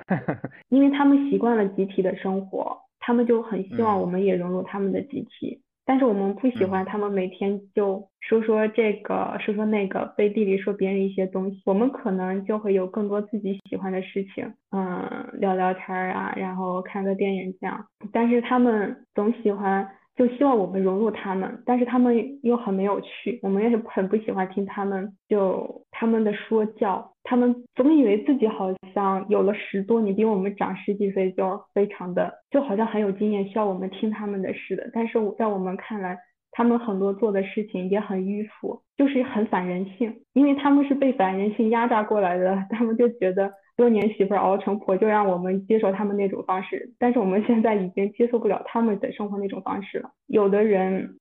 [0.69, 5.61] 因为他们习惯了集体的生活，他们就很希望我们也融入他们的集体。
[5.85, 11.61] 但是我们不喜欢他们每天就说说这个说说那个，背地里说别人一些东西。
[11.65, 17.85] 我们可能就会有更多自己喜欢的事情，嗯，聊聊天儿啊，然后看个电影这样。
[18.11, 19.87] 但是他们总喜欢。
[20.17, 34.89] 就希望我们融入他们，但是他们又很没有趣，我们也很不喜欢听他们就他们的说教，他们总以为自己好像有了十多年，比我们长十几岁就非常的就好像很有经验，需要我们听他们的似的。
[34.93, 36.17] 但是在我们看来，
[36.51, 43.51] 他们很多做的事情也很迂腐，就是很反人性，因为他们是被反人性压榨过来的，他们就觉得。
[43.77, 46.93] 多年媳妇熬成婆，就让我们接受他们那种方式。
[46.97, 50.09] 但是我们现在已经接受不了他们的生活那种方式了。
[50.27, 51.17] 有的人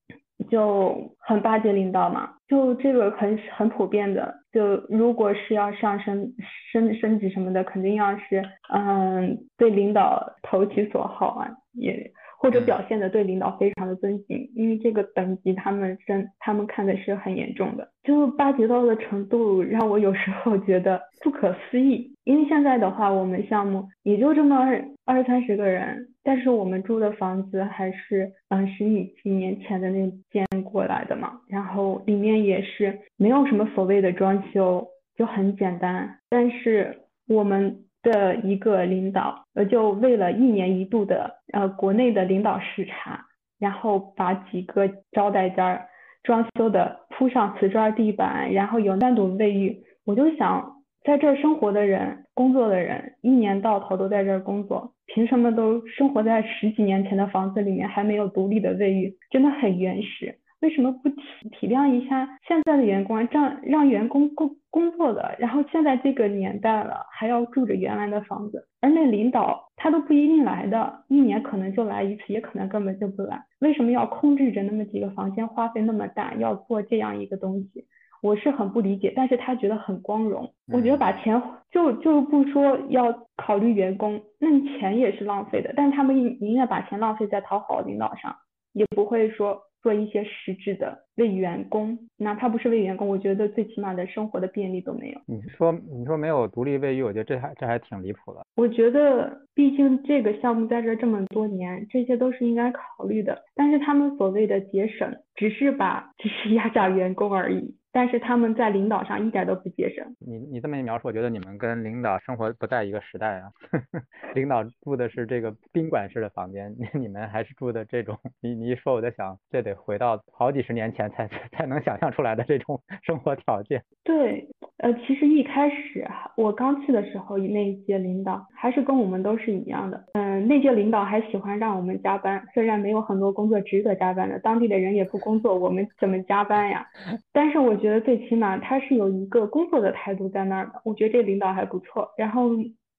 [0.49, 4.33] 就很巴结领导嘛，就这个很很普遍的。
[4.55, 6.33] 就如果是要上升
[6.71, 8.41] 升升级什么的，肯定要是
[8.73, 12.09] 嗯对领导投其所好啊，也。
[12.37, 22.13] 或者表现的对领导非常的尊敬，因为这个等级他们真他们看的是很严重的，就巴结到的程度让我有时候觉得不可思议。
[22.23, 28.83] 因为现在的话，我们项目也就这么二二三十个人，但是我们住的房子还是嗯十
[29.23, 36.17] 几年前的那间过来的嘛，然后里面也是没有什么所谓的装修，就很简单。
[36.29, 37.81] 但是我们。
[38.05, 43.25] 的一个领导，呃，就为了一年一度的呃国内的领导视察，
[43.59, 45.81] 然后把几个招待间
[46.23, 49.83] 装修的铺上瓷砖地板，然后有单独卫浴。
[50.05, 59.17] 我就想，在这儿生活的人、工作的人，一年到头都在这儿工作，凭什么都生活在十几年前的房子里面，还没有独立的卫浴？
[59.31, 60.37] 真的很原始。
[60.61, 61.15] 为什么不体
[61.51, 65.35] 体谅一下现在的员工，让让员工工工作的？
[65.37, 73.43] 然后现在这个年代了，还要住着原来的房子，而那领导他都不一定来的，一年可能就来一次，也可能根本就不来。
[73.59, 77.85] 为什么要控制着那么几个房间，花费那么大，要做这样一个东西？
[78.23, 80.51] 我是很不理解，但是他觉得很光荣。
[80.73, 81.39] 我觉得把钱
[81.69, 88.35] 就就不说要考虑员工，那钱也是浪费的，但是他们宁愿把钱浪费在讨好领导上，
[88.73, 89.61] 也不会说。
[89.85, 95.21] 做一些实质的为员工，哪怕不是为员工，我觉得最起码的生活的便利都没有。
[95.27, 98.43] 你说你说没有独立卫浴，我觉得这还这还挺离谱的。
[98.55, 103.43] 我觉得毕竟这个项目在这这么多年，这些都是应该考虑的。
[103.53, 107.75] 但是他们所谓的节省，只是把只是压榨员工而已。
[107.95, 110.05] 但是他们在领导上一点都不节省。
[110.19, 113.49] 你你这么一描述，我觉得你们跟领导生活不在一个时代啊。
[114.35, 118.17] 领导住的是这个宾馆式的房间， 你们还是住的这种。
[118.41, 123.81] 你你一说，我在想，这得回到好几十年前才 才能想象出来的这种生活条件。
[124.03, 124.45] 对，
[124.79, 126.05] 呃，其实一开始
[126.35, 130.03] 我刚去的时候，那一届领导还是跟我们都是一样的。
[130.15, 136.85] 嗯，那届领导还喜欢让我们加班，虽然没有很多工作值得加班的，当地的人也不工作，我们怎么加班呀？
[137.31, 137.73] 但是我。
[137.84, 142.09] 觉得最起码他是有一个工作的态度在那儿的，我觉得这领导还不错。
[142.17, 142.49] 然后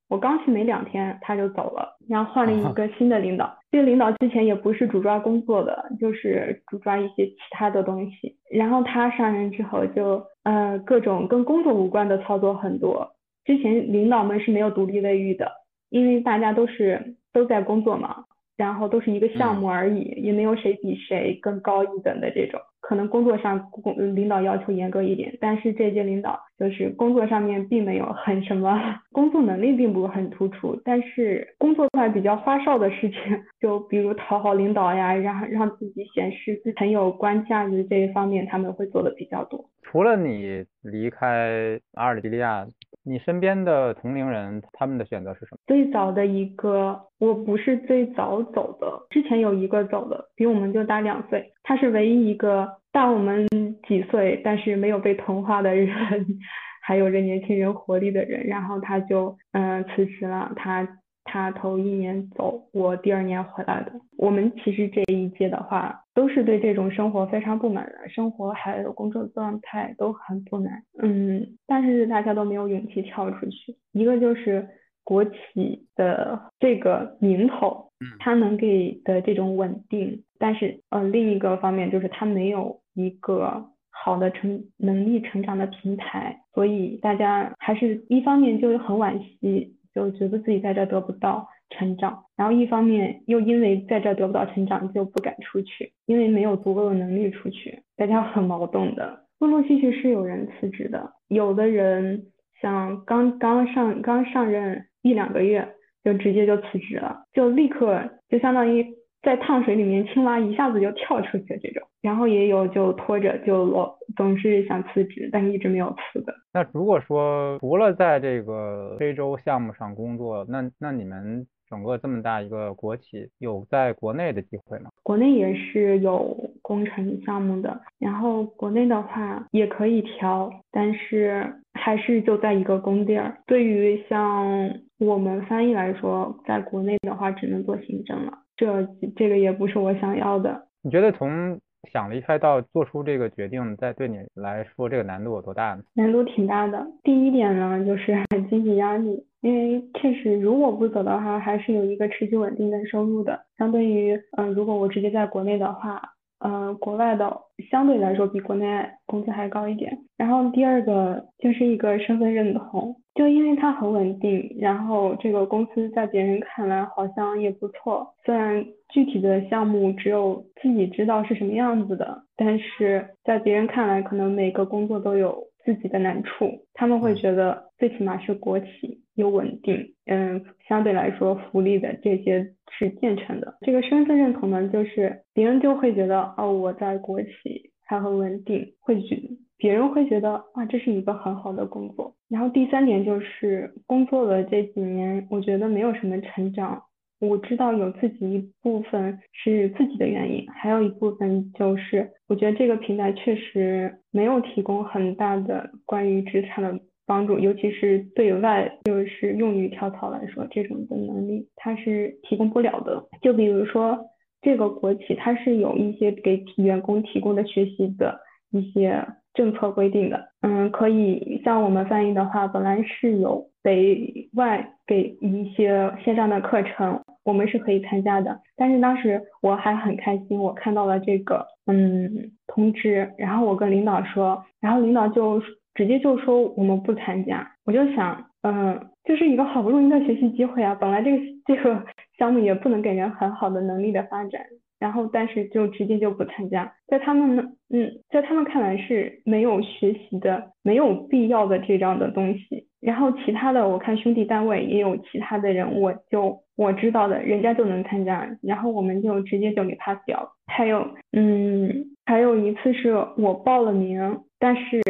[0.09, 3.57] 我刚去没两天他就走了，然后换了一个新的领导。
[3.71, 8.37] 这个领导之前也不是主抓工作的，就是主抓一些其他的东西。
[8.51, 13.11] 然后他上任之后就呃各种跟工作无关的操作很多。
[13.45, 15.51] 之前领导们是没有独立卫浴的，
[15.91, 18.25] 因为大家都是都在工作嘛，
[18.57, 22.61] 然后都是一个项目而已，也没有谁比谁更高一等的这种。
[22.89, 33.19] 可能工作上工领导要求严格一点，但是这届领导就是工作上面并没有很什么，工作能力并不很突出，但是工作上比较花哨的事情，
[33.61, 39.65] 就比如讨好领导呀，让让自己显示自己很有官架子这一方面，他们会做的比较多。
[39.83, 42.65] 除了你离开阿尔及利亚。
[43.07, 45.59] 你身边的同龄人，他们的选择是什么？
[45.67, 53.47] 最早的一个，我不是最早走的，之前有一个走的，比我们就大两岁，他是唯一一个大我们
[53.87, 55.89] 几岁，但是没有被同化的人，
[56.83, 60.87] 还有着年轻人活力的人，然后他就嗯辞职了，他。
[61.27, 63.93] 他头一年走，我第二年回来的。
[64.17, 70.83] 我们其实这一届的话，都是对这种生活非常不满的，生活还有工作状态都很不满。
[71.03, 73.77] 嗯，但是大家都没有勇气跳出去。
[73.93, 74.67] 一个就是
[75.05, 89.76] 国企的这个名头，它能给的这种稳定，但是呃，另一个方面就是它没有一个好的成能力成长的平台，所以大家还是一方面就很惋惜。
[89.97, 99.25] 就觉得自己在这得不到，成长，然后一方面又因为在这得不到成长就不敢出去，因为没有足够的能力出去，大家很矛盾的。
[99.39, 102.27] 陆陆续续是有人辞职的，有的人
[102.61, 105.67] 像刚刚上刚上任一两个月
[106.05, 108.96] 就直接就辞职了，就立刻就相当于。
[109.27, 116.33] 在烫水里面，青蛙一下子就跳出去这种，然后也有就拖着就老总是想辞职，但一直没有辞的。
[116.55, 124.91] 那如果说除了在这个非洲项目上工作，那那你们整个这么大一个国企，有在国内的机会吗？
[125.03, 133.37] 国内也是有工程项目的，然后国内的话也可以调，但是还是就在一个工地儿。
[133.45, 134.71] 对于像
[135.01, 138.33] 我们翻译来说，在国内的话只能做行政了。
[138.57, 138.83] 这
[139.15, 140.67] 这个也不是我想要的。
[140.83, 141.61] 你觉得从
[141.93, 145.83] 想离开到做出这个决定，在对你来说这个难度有多大呢？
[145.95, 146.87] 难度挺大的。
[147.03, 148.17] 第一点呢，就是
[148.51, 153.41] 经济压力，因为确实如果不走的话，还是有一个持续稳定的收入的。
[153.59, 156.03] 相对于，嗯，如果我直接在国内的话。
[156.41, 158.67] 嗯，国外的相对来说比国内
[159.07, 159.99] 工资还高一点。
[160.17, 168.15] 然后第二个就是一个身份认同，就因为它很稳定，然后这个公司在别人看来好像也不错。
[168.25, 176.65] 虽然具体的项目只有自己知道是什么样子的，但是在别人看来，可能每个工作都有自己的难处。
[176.73, 179.03] 他们会觉得最起码是国企。
[179.17, 183.57] 有稳定，嗯，相对来说福利的这些是健全的。
[183.63, 189.19] 这个身份认同呢，就是别人就会觉得，哦，我在国企还很稳定，会觉
[189.57, 192.15] 别人会觉得啊，这是一个很好的工作。
[192.29, 196.83] 然后第三点就是工作的这几年，我觉得没有什么成长。
[197.21, 206.81] 我知道有自己一部分是自己的原因，还有一部分就是我觉得这个平台确实没有提供很大的关于职场的。
[207.09, 213.01] 帮助，尤其是对外就是用于跳槽来说，这种的能力它是提供不了的。
[213.23, 213.97] 就比如说
[214.43, 218.19] 这个国企，它是有一些给员工提供的学习的
[218.51, 219.07] 一些
[219.37, 220.21] 政策规定的。
[220.41, 228.41] 嗯，可以像我们翻译的话，本来是有北外给一些线上的课程，我们是可以参加的。
[228.57, 235.41] 但是当时我还很开心，我看到了这个嗯通知，然后我跟领导说，然后领导就。
[235.77, 241.85] 直接就说我们不参加，我就想，嗯，就是一个好不容易的学习机会啊，本来这个这个
[242.17, 244.41] 项目也不能给人很好的能力的发展，
[244.79, 252.67] 然后但是就直接就不参加，在他们呢，嗯，在他们看来是没有学习的、没有必要的这样的东西。
[252.81, 260.29] 然后其他的，我看兄弟单位也有其他的人，我就我知道的，人家就能参加，然后我们就直接就给 pass 掉。
[260.47, 264.21] 还有，嗯，还有一次是我报了名。
[264.39, 264.83] 但是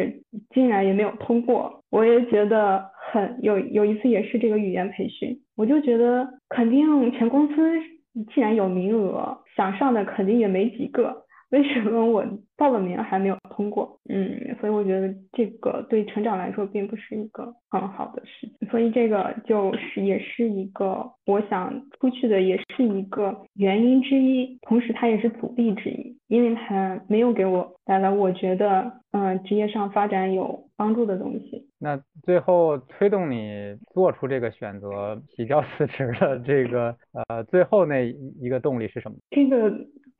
[0.49, 7.55] 竟然也没有通过，我也觉得很有有一次也是这个语言培训，我就觉得肯定全公司
[8.17, 12.25] 你既然有名额，想上的肯定也没几个，为什么我
[12.55, 13.99] 报了名还没有通过？
[14.09, 28.91] 嗯，所以我觉得这个对成长来说并不是一个很好的事情，所以这个就是也是一个我想出去的，也是一个原因之一，同时它也是阻力之一，因为它没有给我带来我觉得。
[29.11, 31.65] 嗯，职业上发展有帮助的东西。
[31.79, 36.95] 那最后推动你做出这个选择、提交辞职的这个
[37.27, 38.05] 呃，最后那
[38.39, 39.17] 一个动力是什么？
[39.31, 39.71] 这个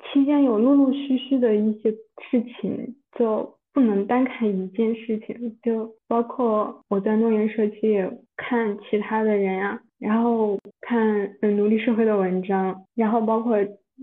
[0.05, 13.57] 期间有陆陆续续的一些事情，就不能单看一件事情，就包括我在诺言社区看其他的人呀，然后看嗯奴隶社会的文章，然后包括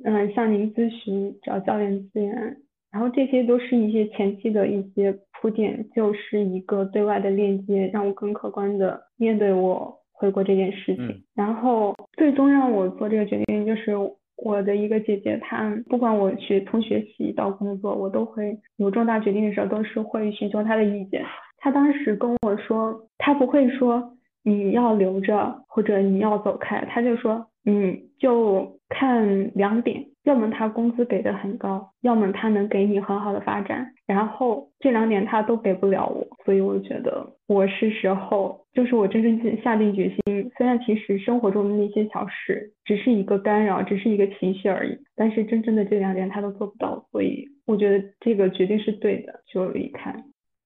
[0.05, 2.57] 嗯向您咨询找教练资源。
[2.93, 11.25] 然后这些都是一些前期的一些铺垫，就是一个对外的链接，让我更客观的面对我回国这件事情。
[11.35, 13.97] 然后最终让我做这个决定，就是
[14.37, 21.25] 我的一个姐姐，她不管我学从学习到工作，我都会有重大决定的时候，都是会寻求她的意见。
[21.59, 24.13] 她当时跟我说，她不会说
[24.43, 30.07] 你要留着或者你要走开，她就说，嗯，就看两点。
[30.25, 40.51] 要么他工资给的很高，要么他能给你很好的发展，然后这两点他都给不了我，所以我觉得我是时候，就是我真正下定决心。
[40.59, 50.15] 虽然其实生活中的那些小事只是一个干扰，只是一个情绪而已，但是真正的这两点他都做不到，所以我觉得这个决定是对的，就离开。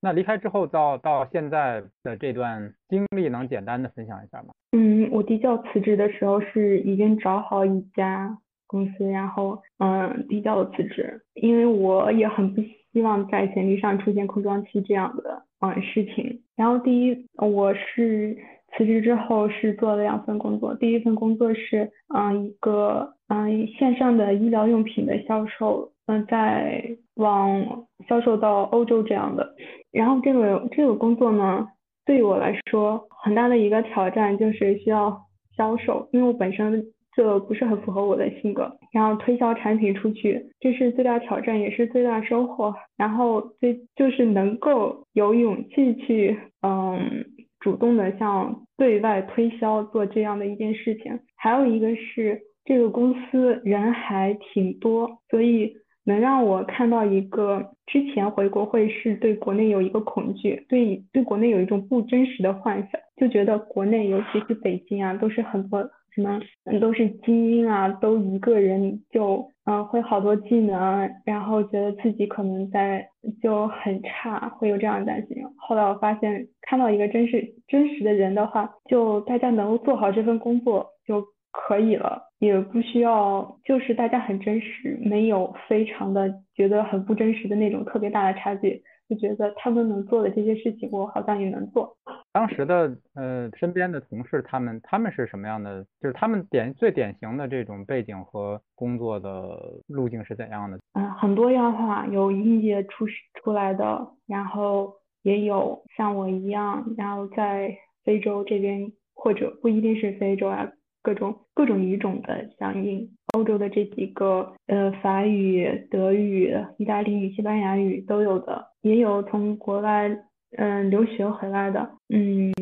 [0.00, 4.48] 那离开之后到到现在的这段经历，能简单的分享一下吗？
[4.72, 8.38] 嗯，我递交辞职的时候是已经找好一家。
[8.70, 12.61] 公司，然后嗯，递交了辞职，因为我也很不
[12.92, 16.40] 希望在简历上出现空窗期这样的嗯事情。
[16.56, 18.36] 然后第一，我是
[18.76, 29.54] 辞职之后是做了两份工作，第一份工作是嗯一个嗯线上的医疗用品的销售，嗯在往销售到欧洲这样的。
[29.90, 31.68] 然后这个这个工作呢，
[32.04, 35.20] 对于我来说很大的一个挑战就是需要
[35.56, 36.84] 销售，因为我本身。
[37.19, 42.73] 这不是很符合我的性格，然后推销产品出去，这是最大挑战，也是最大收获。
[42.97, 47.25] 然后最就是能够有勇气去，嗯，
[47.59, 51.19] 主动的向对外推销做这样的一件事情。
[51.35, 55.73] 还有一个是这个公司人还挺多，所以
[56.05, 65.91] 能让我看到一个之前回国会是对国内有一个恐惧，对对国内有一种不真实的幻想，就觉得国内尤其是北京啊，都是很多。
[66.14, 66.40] 什么
[66.80, 73.09] 都是精英啊，都一个人就嗯会好多技能，然后觉得自己可能在
[73.42, 75.36] 就很差，会有这样的担心。
[75.56, 88.82] 后来我发现看到一个真实真实的人的话，就大家能够做好这份工作就可以了，也不需要就是大家很真实，没有非常的觉得很不真实的那种特别大的差距。
[89.09, 91.96] 就觉得他们能做的这些事情，我好像也能做。
[92.32, 95.84] 当时的呃身边的同事，他们他们是什么样的？
[96.00, 100.78] 就是他们典最典型的这种背景和工作的路径是怎样的？
[100.92, 104.92] 嗯，很多样化，有应届出出来的，然后
[105.22, 110.70] 也有像我一样，然后在非洲这边，或者不一定是非洲啊，
[111.02, 113.11] 各种各种语种的相应。
[113.34, 120.09] 欧洲的这几个，呃，法语、德语、意大利语、西班牙语都有的，也有从国外，
[120.57, 122.53] 嗯，留学回来的，嗯，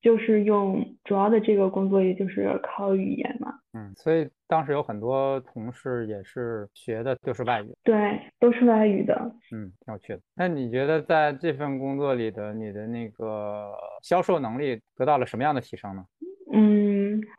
[0.00, 3.54] 就是用主要的这个工作，也就是靠语言嘛。
[3.72, 7.74] 嗯，所以当时有很多同事也是学的就是外语。
[7.82, 9.14] 对，都是外语的。
[9.52, 10.20] 嗯，挺有趣的。
[10.34, 13.72] 那你觉得在这份工作里的你的那个
[14.02, 16.04] 销售能力得到了什么样的提升呢？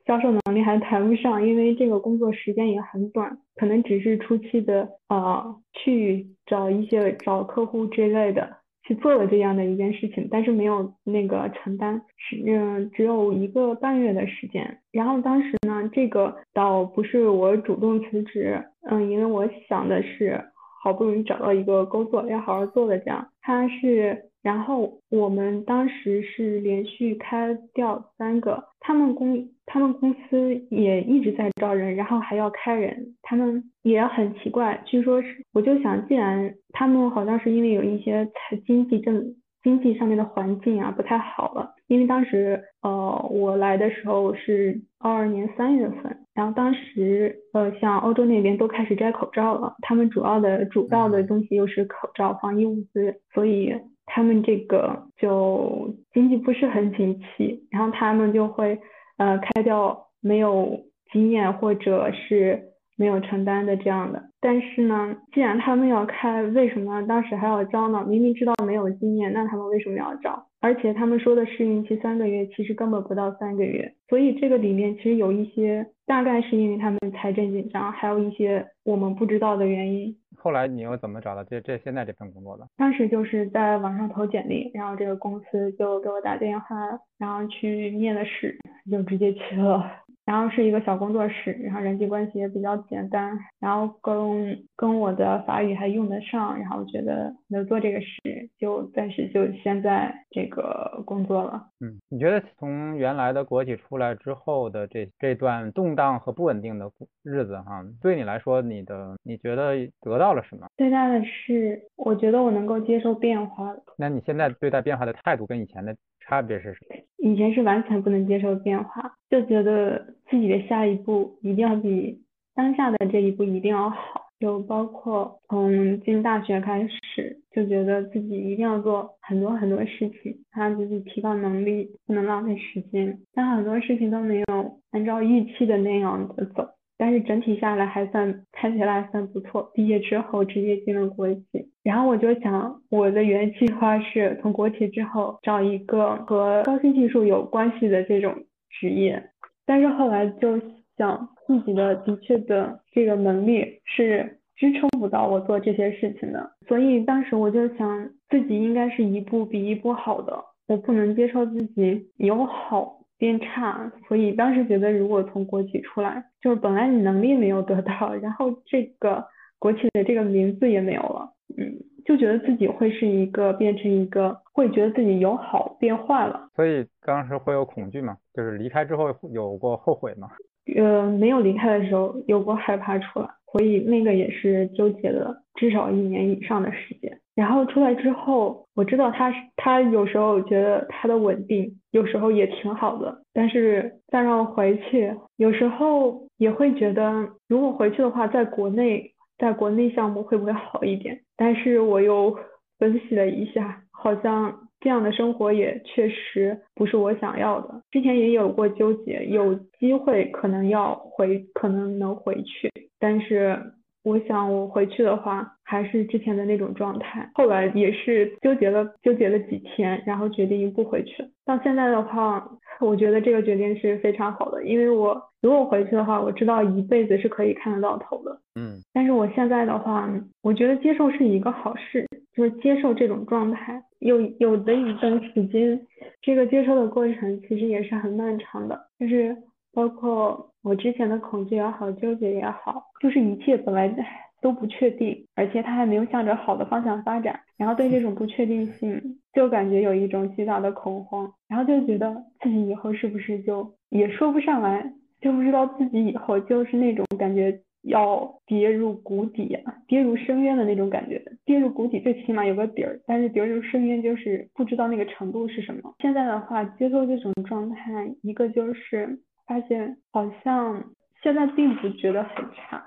[0.05, 14.77] 销售能力还谈不上，因为这个工作时间也很短，可能只是初期的啊，去找一些找客户之类的去做了这样的一件事情，但是没有那个承担，是嗯，只有一个半月的时间。
[14.91, 20.39] 然后当时呢，这个倒不是我主动辞职，嗯，因为我想的是
[20.83, 24.29] 好不容易找到一个工作，要好好做的这样，他是。
[24.45, 34.79] 然后我们当时是连续开掉三个，他们公他们公司也一直在招人，然后还要开人，他们也很奇怪。
[34.85, 39.33] 据说是，我就想，既然他们好像是因为有一些财经济政
[39.63, 53.73] 经济上面的环境啊不太好了，因为当时呃我来的时候是二二年三月份，然后当时呃像欧洲那边都开始摘口罩了，他们主要的主要的东西又是口罩防疫物资，所以。
[54.05, 58.79] 他们这个就经济不是很景气，然后他们就会
[59.17, 60.79] 呃开掉没有
[61.11, 62.61] 经验或者是
[62.97, 64.23] 没有承担的这样的。
[64.39, 68.05] 但是呢，既然他们要开，为什么当时还要招呢？
[68.07, 70.45] 明明知道没有经验，那他们为什么要招？
[70.61, 73.91] 而且他们说的试用期三个月，其实根本不到三个月。
[74.07, 80.15] 所以这个里面其实有一些，大概是因为他们财政紧张，还有一些我们不知道的原因。
[80.45, 82.67] 后来你又怎么找到这这现在这份工作的？
[82.77, 86.75] 当时就是在网上投简历，然后这个公司就给我打电话，
[87.17, 88.55] 然后去面了试，
[88.91, 90.04] 就直接去了。
[90.25, 101.67] 然后是一个小工作室，然后人际关系也比较简单，然后跟跟我的法语还用得上，然后觉得能做这个事，就暂时就先在这个工作了。
[101.79, 106.89] 嗯，你觉得从原来的国企出来之后的这这段动荡和不稳定的
[107.23, 110.67] 日子哈，对你来说，你的你觉得得到了什么？
[110.75, 113.75] 最大的是，我觉得我能够接受变化。
[113.97, 115.95] 那你现在对待变化的态度跟以前的？
[116.27, 116.95] 差别是什么？
[117.17, 122.21] 以前是完全不能接受变化，就觉得自己的下一步一定要比
[122.53, 124.25] 当下的这一步一定要好。
[124.37, 133.17] 就包括从进大学开始，就觉得自己一定要做很多很多事情，让自己提高能力，不能浪费时间。
[133.33, 136.67] 但很多事情都没有按照预期的那样的走。
[136.97, 139.69] 但是整体下来还算看起来还算不错。
[139.73, 141.43] 毕业之后直接进了国企，
[141.83, 148.33] 然后我就想，我的原计划是从国企之后找一个和高新技术有关系的这种
[148.69, 149.31] 职业。
[149.65, 150.59] 但是后来就
[150.97, 163.01] 想自己的的确的这个能力是支撑不到我做这些事情的，所以当时我就想自己应该是一步比一步好的，我不能接受自己有好。
[163.17, 169.23] 变差，所以当时觉得如果从国企出来，就是本来你能力没有得到，然后这个
[169.59, 171.73] 国企的这个名字也没有了，嗯，
[172.05, 176.49] 就觉得自己会是一个变成一个，会觉得自己由好变坏了。
[176.55, 178.17] 所以当时会有恐惧吗？
[178.33, 180.29] 就是离开之后有过后悔吗？
[180.75, 187.17] 呃，没有离开的时候有过害怕出来，所以那个也是纠结了至少一年以上的时间。
[187.35, 193.21] 然后出来之后，我知道他他有时候觉得他的稳定，有时候也挺好的。
[193.33, 201.19] 但是再让我回去，有时候也会觉得，如果回去的话，在国内，在国内项目会不会好一点？
[201.35, 202.33] 但是我又
[202.79, 207.81] 分析了一下，好像这样的生活也确实不是我想要的。
[207.91, 213.59] 之前也有过纠结，有机会可能要回，可能能回去，但是。
[214.05, 217.27] 我想我回去的话，还是之前的那种状态。
[217.33, 221.25] 后来也是纠结了纠结了几天，然后决定不回去。
[221.43, 222.47] 到现在的话，
[222.79, 228.39] 我觉得这个决定是非常好的，因为我如果回去的话，我知道一辈子是可以看得到头的。
[228.59, 228.79] 嗯。
[228.93, 230.07] 但是我现在的话，
[230.43, 233.81] 我觉得接受是一个好事，就是接受这种状态。
[233.99, 235.81] 有有的一段时间，
[236.21, 239.35] 这个接受的过程其实也是很漫长的，就是
[239.75, 240.49] 包括。
[240.65, 243.87] 我之前的恐惧也好，纠结也好，就是一切本来
[244.41, 248.99] 都不确定，而且它还没有向着好的方向发展，然后对这种不确定性
[249.31, 252.11] 就感觉有一种巨大的恐慌，然后就觉得
[252.41, 259.55] 自己以后是不是就也说不上来，就不知道自己以后就是那种感觉要跌入谷底，
[259.87, 261.21] 跌入深渊的那种感觉。
[261.45, 265.93] 跌入谷底最起码有个底儿，但是跌入深渊就是不知道那个程度是什么。
[265.99, 269.19] 现在的话，接受这种状态，一个就是。
[269.45, 270.83] 发现好像
[271.21, 272.83] 现在并不觉得很差，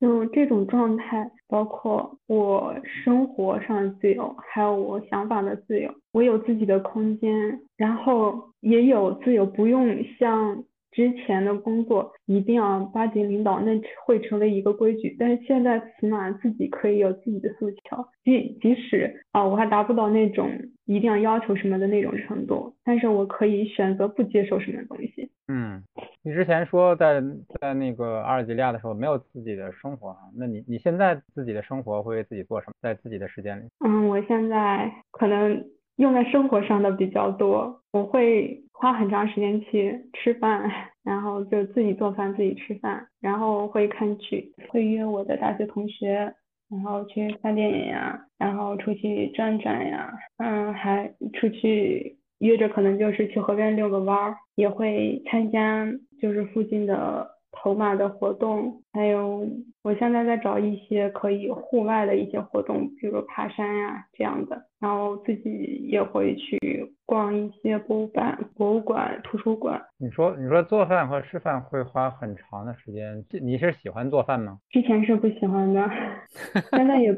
[0.00, 10.64] 就这种状态，包括我生活上的自由，还有我想法的自由，我有自己的空间，然后也有自由，不用像。
[10.90, 15.14] 之前的工作一定要巴结领导，那会成为一个规矩。
[15.18, 20.50] 但是现在起码自己可以有自己的诉求，即即使啊我还达不到那种
[20.86, 25.30] 一定要要求什么的那种程度，但是我可以选择不接受什么东西。
[25.48, 25.82] 嗯，
[26.22, 27.20] 你之前说在
[27.60, 32.72] 在那个阿尔及利亚的时候没有自己的生活啊，那你你现在自己的生活会为自己做什么？
[32.80, 33.64] 在自己的时间里？
[33.84, 35.64] 嗯，我现在可能
[36.00, 38.64] 用在生活上的比较多，我会。
[38.80, 40.62] 花很长时间去吃饭，
[41.04, 46.32] 然后就自己做饭自己吃饭，然后会看剧，会约我的大学同学，
[46.70, 55.86] 然后去看电影呀，然后出去转转呀，嗯，还出去约着可能就是去河边遛个弯儿，也会参加
[56.18, 57.28] 就是附近的。
[57.52, 59.46] 头马的活动，还有
[59.82, 66.58] 我现在在找一些可以户外的一些活动，比如爬山呀这样的，然后自己也会去
[67.04, 69.80] 逛一些博物馆、博物馆、图书馆。
[69.98, 74.58] 你说，你说做饭和吃饭会花很长的时间，你是喜欢做饭吗？
[74.70, 75.90] 之前是不喜欢的，
[76.76, 77.14] 现在也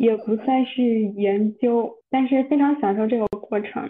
[0.00, 3.88] 也不算是研究，但是非常享受这个过程，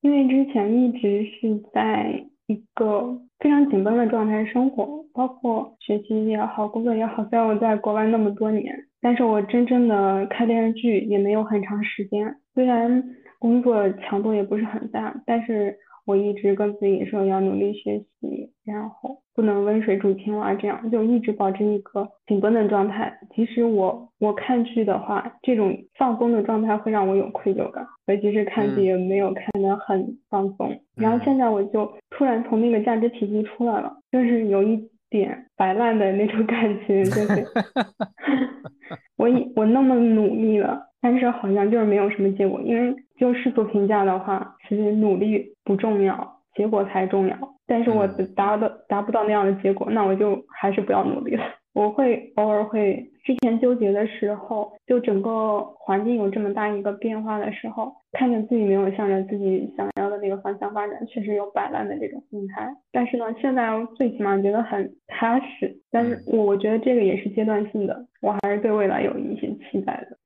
[0.00, 2.24] 因为之前一直是在。
[2.46, 7.24] 一个非常紧绷的状态生活，包括学习也好，工作也好。
[7.26, 12.36] 虽然我在国外那么多年，但是我真正的看电视剧也没有很长时间。
[12.54, 13.02] 虽然
[13.38, 15.76] 工作强度也不是很大，但是。
[16.06, 23.18] 我一直跟自己说要努力学习，然后不能温水煮青蛙，这样就一直保持一个紧绷的状态。
[23.34, 30.78] 其实我我看剧的话，这种放松的状态会让我有愧疚感，尤其是看剧也没有看得很放松。
[30.94, 37.46] 然后现在我就突然从那个价值体系出来了，就是有一点摆烂的那种感觉，就是
[39.16, 40.90] 我我那么努力了。
[41.04, 47.36] 但是好像就是没有什么结果，因为就世俗评价的话，其实努力不重要，结果才重要。
[47.66, 51.44] 但是我达到达不到那样的结果，那我就还是不要努力了。
[51.74, 53.10] 我会偶尔会。
[53.24, 62.70] 之前纠结的时候，就整个环境有这么大一个变化的时候，看着自己没有向着自己想要的那个方向发展，确实有摆烂的这种心态。
[62.92, 65.74] 但是呢，现在最起码觉得很踏实。
[65.90, 70.23] 但是我我觉得这个也是阶段性的，我还是对未来有一些期待的。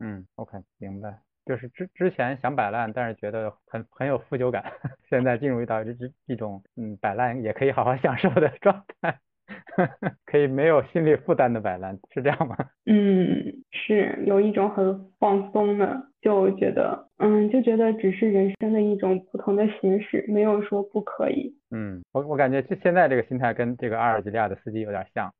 [1.59, 4.65] 是之之前想摆烂，但是觉得很很有负疚感，
[5.11, 9.19] 现在进入到这这一种嗯摆烂也可以好好 享受的状态。
[10.27, 12.55] 可以没有心理负担的摆烂，是这样吗？
[12.85, 21.51] 嗯，是有一种很放松的，就觉得，嗯，就觉得只是人生的一种不同的形式，没有说不可以。
[21.71, 25.33] 嗯，我我感觉这现在这个心态跟这个阿尔及利亚的司机有点像。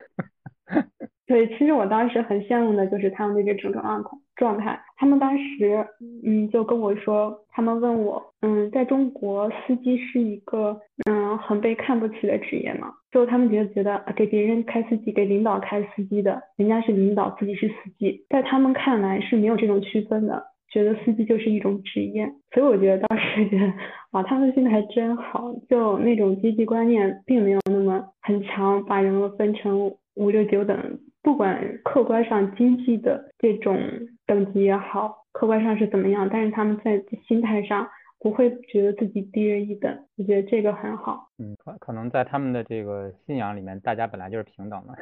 [1.29, 4.79] 对，其实我当时很羡慕的就是他们的这种状态状态。
[4.97, 5.85] 他们当时，
[6.25, 10.75] 嗯，就跟我说，他们问我，嗯，在中国司机是一个，
[11.07, 12.91] 嗯，很被看不起的职业嘛？
[13.11, 20.43] 就他们觉得觉得给别人开司机，给领导开司机的，人家是领导，自己是司机，在他们看来是没有这种区分的。
[20.71, 23.73] 觉得司机就是一种职业，所以我觉得当时觉得，
[24.11, 30.77] 哇，他们心态真好，就那种阶级观念并没有那么很强，把人们分成五六九等，
[31.21, 33.77] 不管客观上经济的这种
[34.25, 37.87] 等级也好，客观上是怎么样，但是他们在心态上
[38.19, 41.29] 不会觉得自己低人一等，我觉得这个很好。
[41.37, 44.93] 嗯，可可能在他们的这个信仰里面，大家本来就是平等的，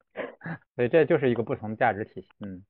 [0.76, 2.28] 所以这就是一个不同价值体系。
[2.40, 2.62] 嗯。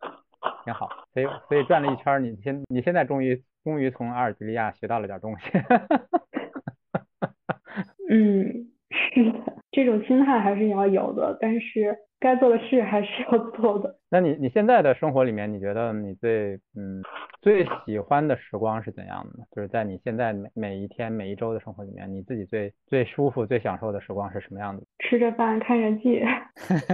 [0.64, 5.50] 挺好，所以所以转了一圈，你现你现在终于终于从阿尔及利亚学到了点东西。
[8.08, 11.98] 嗯，是的，这种心态还是要有的，但是。
[12.22, 13.96] 该做的事还是要做的。
[14.08, 17.02] 那你你现在的生活里面，你觉得你最嗯
[17.40, 19.44] 最喜欢的时光是怎样的呢？
[19.50, 24.84] 就是在你现在每每一天每一周的生活里面，你自己最最舒服、最享受的时光是什么样的？
[25.02, 26.24] 吃着饭看着剧，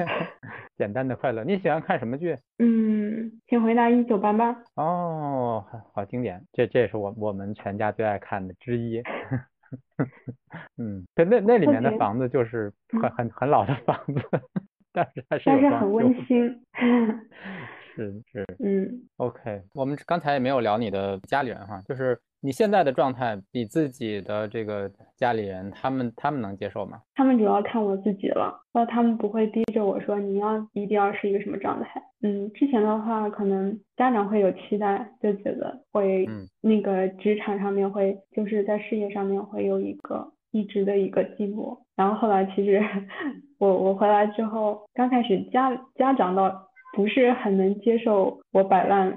[0.78, 1.44] 简单的快乐。
[1.44, 2.34] 你喜欢看什么剧？
[2.58, 4.56] 嗯，请回答一九八八。
[4.76, 5.62] 哦，
[5.92, 9.02] 好经典，这这也是我我们全家最爱看的之一。
[10.78, 14.20] 嗯，对那那里面的房子就是很很很老的房子。
[14.92, 16.64] 但是还是但是很温馨，
[17.98, 27.00] 是是嗯，OK，我们刚才也没有聊你的家里人哈，就是你现在的状态比自己的这个家里人他们他们能接受吗？
[27.16, 32.00] 他们主要看我自己了，那他们不会逼着我说你要一定要是一个什么状态。
[32.22, 36.24] 嗯，之前的话可能家长会有期待，就觉得会
[36.60, 40.32] 那个职场上面会就是在事业上面会有一个。
[40.50, 42.82] 一直的一个进步，然后后来其实
[43.60, 49.14] 我我回来之后，刚开始家家长倒不是很能接受我摆烂，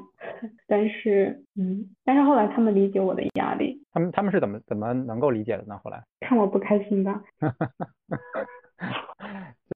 [0.67, 3.81] 但是嗯，但是后来他们理解我的压力。
[3.91, 5.79] 他们他们是怎么怎么能够理解的呢？
[5.83, 7.21] 后来看我不开心吧。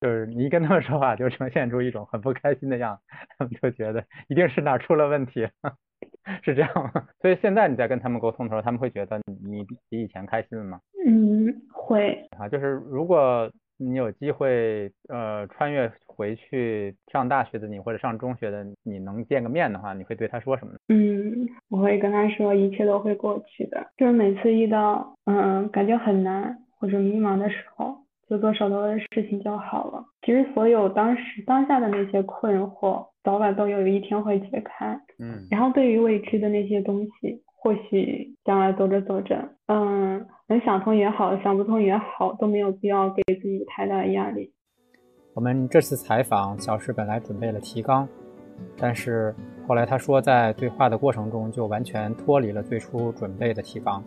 [0.02, 3.02] 就是你一跟他们说话，就呈现出一种很不开心的样子，
[3.38, 5.48] 他 们就觉得一定是哪出了问题。
[6.44, 7.08] 是这样吗？
[7.22, 10.80] 所以现在你在跟他们沟通的时候，他们会觉得你比以前开心了吗？
[11.08, 12.50] 嗯，会啊。
[12.50, 20.80] 就是如果你有机会，呃，穿越回去上大学的你或者上中学的你能见个面的话，你会对他说什么呢？
[20.90, 23.86] 嗯，我会跟他说一切都会过去的。
[23.98, 27.98] 就是每次遇到嗯感觉很难或者迷茫的时候。
[28.28, 30.04] 就做手头的事情就好了。
[30.24, 35.00] 其实所有当时当下的那些困惑，早晚都有一天会解开。
[35.20, 35.46] 嗯。
[35.52, 44.54] 然后对于未知的那些东西，或许将来走着走着，嗯，能想通也好，想不通也好，都没有必要给自己太大的压力。
[45.34, 48.08] 我们这次采访，小石本来准备了提纲，
[48.78, 49.34] 但是
[49.68, 54.04] 后来他说，在对话的过程中就完全脱离了最初准备的提纲，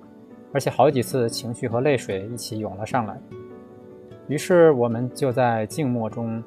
[0.55, 3.19] 而且好几次情绪和泪水一起涌了上来。
[4.29, 6.41] 于是我们就在静默中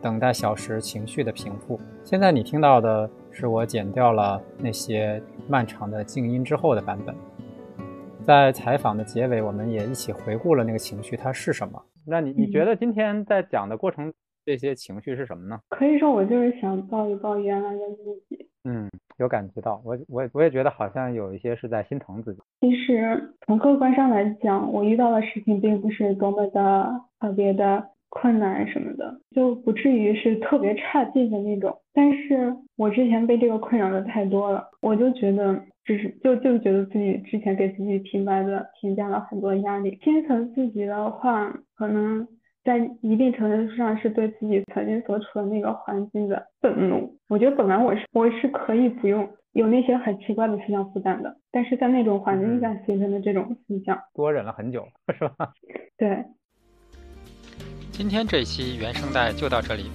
[0.00, 1.80] 等待小石情绪的平复。
[2.04, 7.14] 现在你听到的是我剪掉了那些漫长的静音之后的版本。
[8.24, 11.78] 在采访的结尾，我们也一起回顾了那个情绪它是什么。
[12.06, 14.10] 那你你觉得今天在讲的过程，
[14.46, 15.60] 这些情绪是什么呢？
[15.68, 18.48] 可以说我就是想抱一抱原来的自己。
[18.64, 22.40] 嗯，有感觉到，我我我也觉得好像有一些是在心疼自己。
[22.60, 31.76] 其实从客观上来讲，我遇到的事情并不是多么的特别的困难什么的，就不至于是特别差劲的那种。
[31.92, 39.98] 但是我之前被这个困扰的太多了，我就觉得只是就就觉得自己之前给自己平白的添加了很多压力。
[40.02, 42.26] 心疼自己的话，可能。
[42.66, 47.16] 在一定程度上是对自己曾经所处的那个环境的愤怒。
[47.28, 54.84] 我觉得本来我是我是可以不用有那些很奇怪的思想负担的，但是在那种环境下形成的这种思想，多忍了很久，
[55.16, 55.52] 是吧？
[55.96, 56.24] 对。
[57.96, 59.90] 今天这一期原声带就到这里。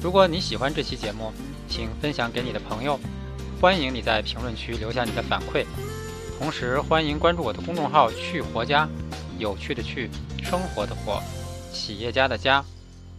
[0.00, 1.32] 如果你喜欢这期节目，
[1.68, 2.96] 请分享给你的朋友。
[3.60, 5.64] 欢迎你在评论区留下你的反馈，
[6.38, 8.88] 同时欢迎关注我的公众号“去活家”，
[9.36, 10.08] 有趣的去，
[10.44, 11.20] 生活的活。
[11.72, 12.64] 企业家的家，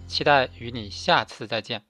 [0.07, 1.81] 期待与你下次再见。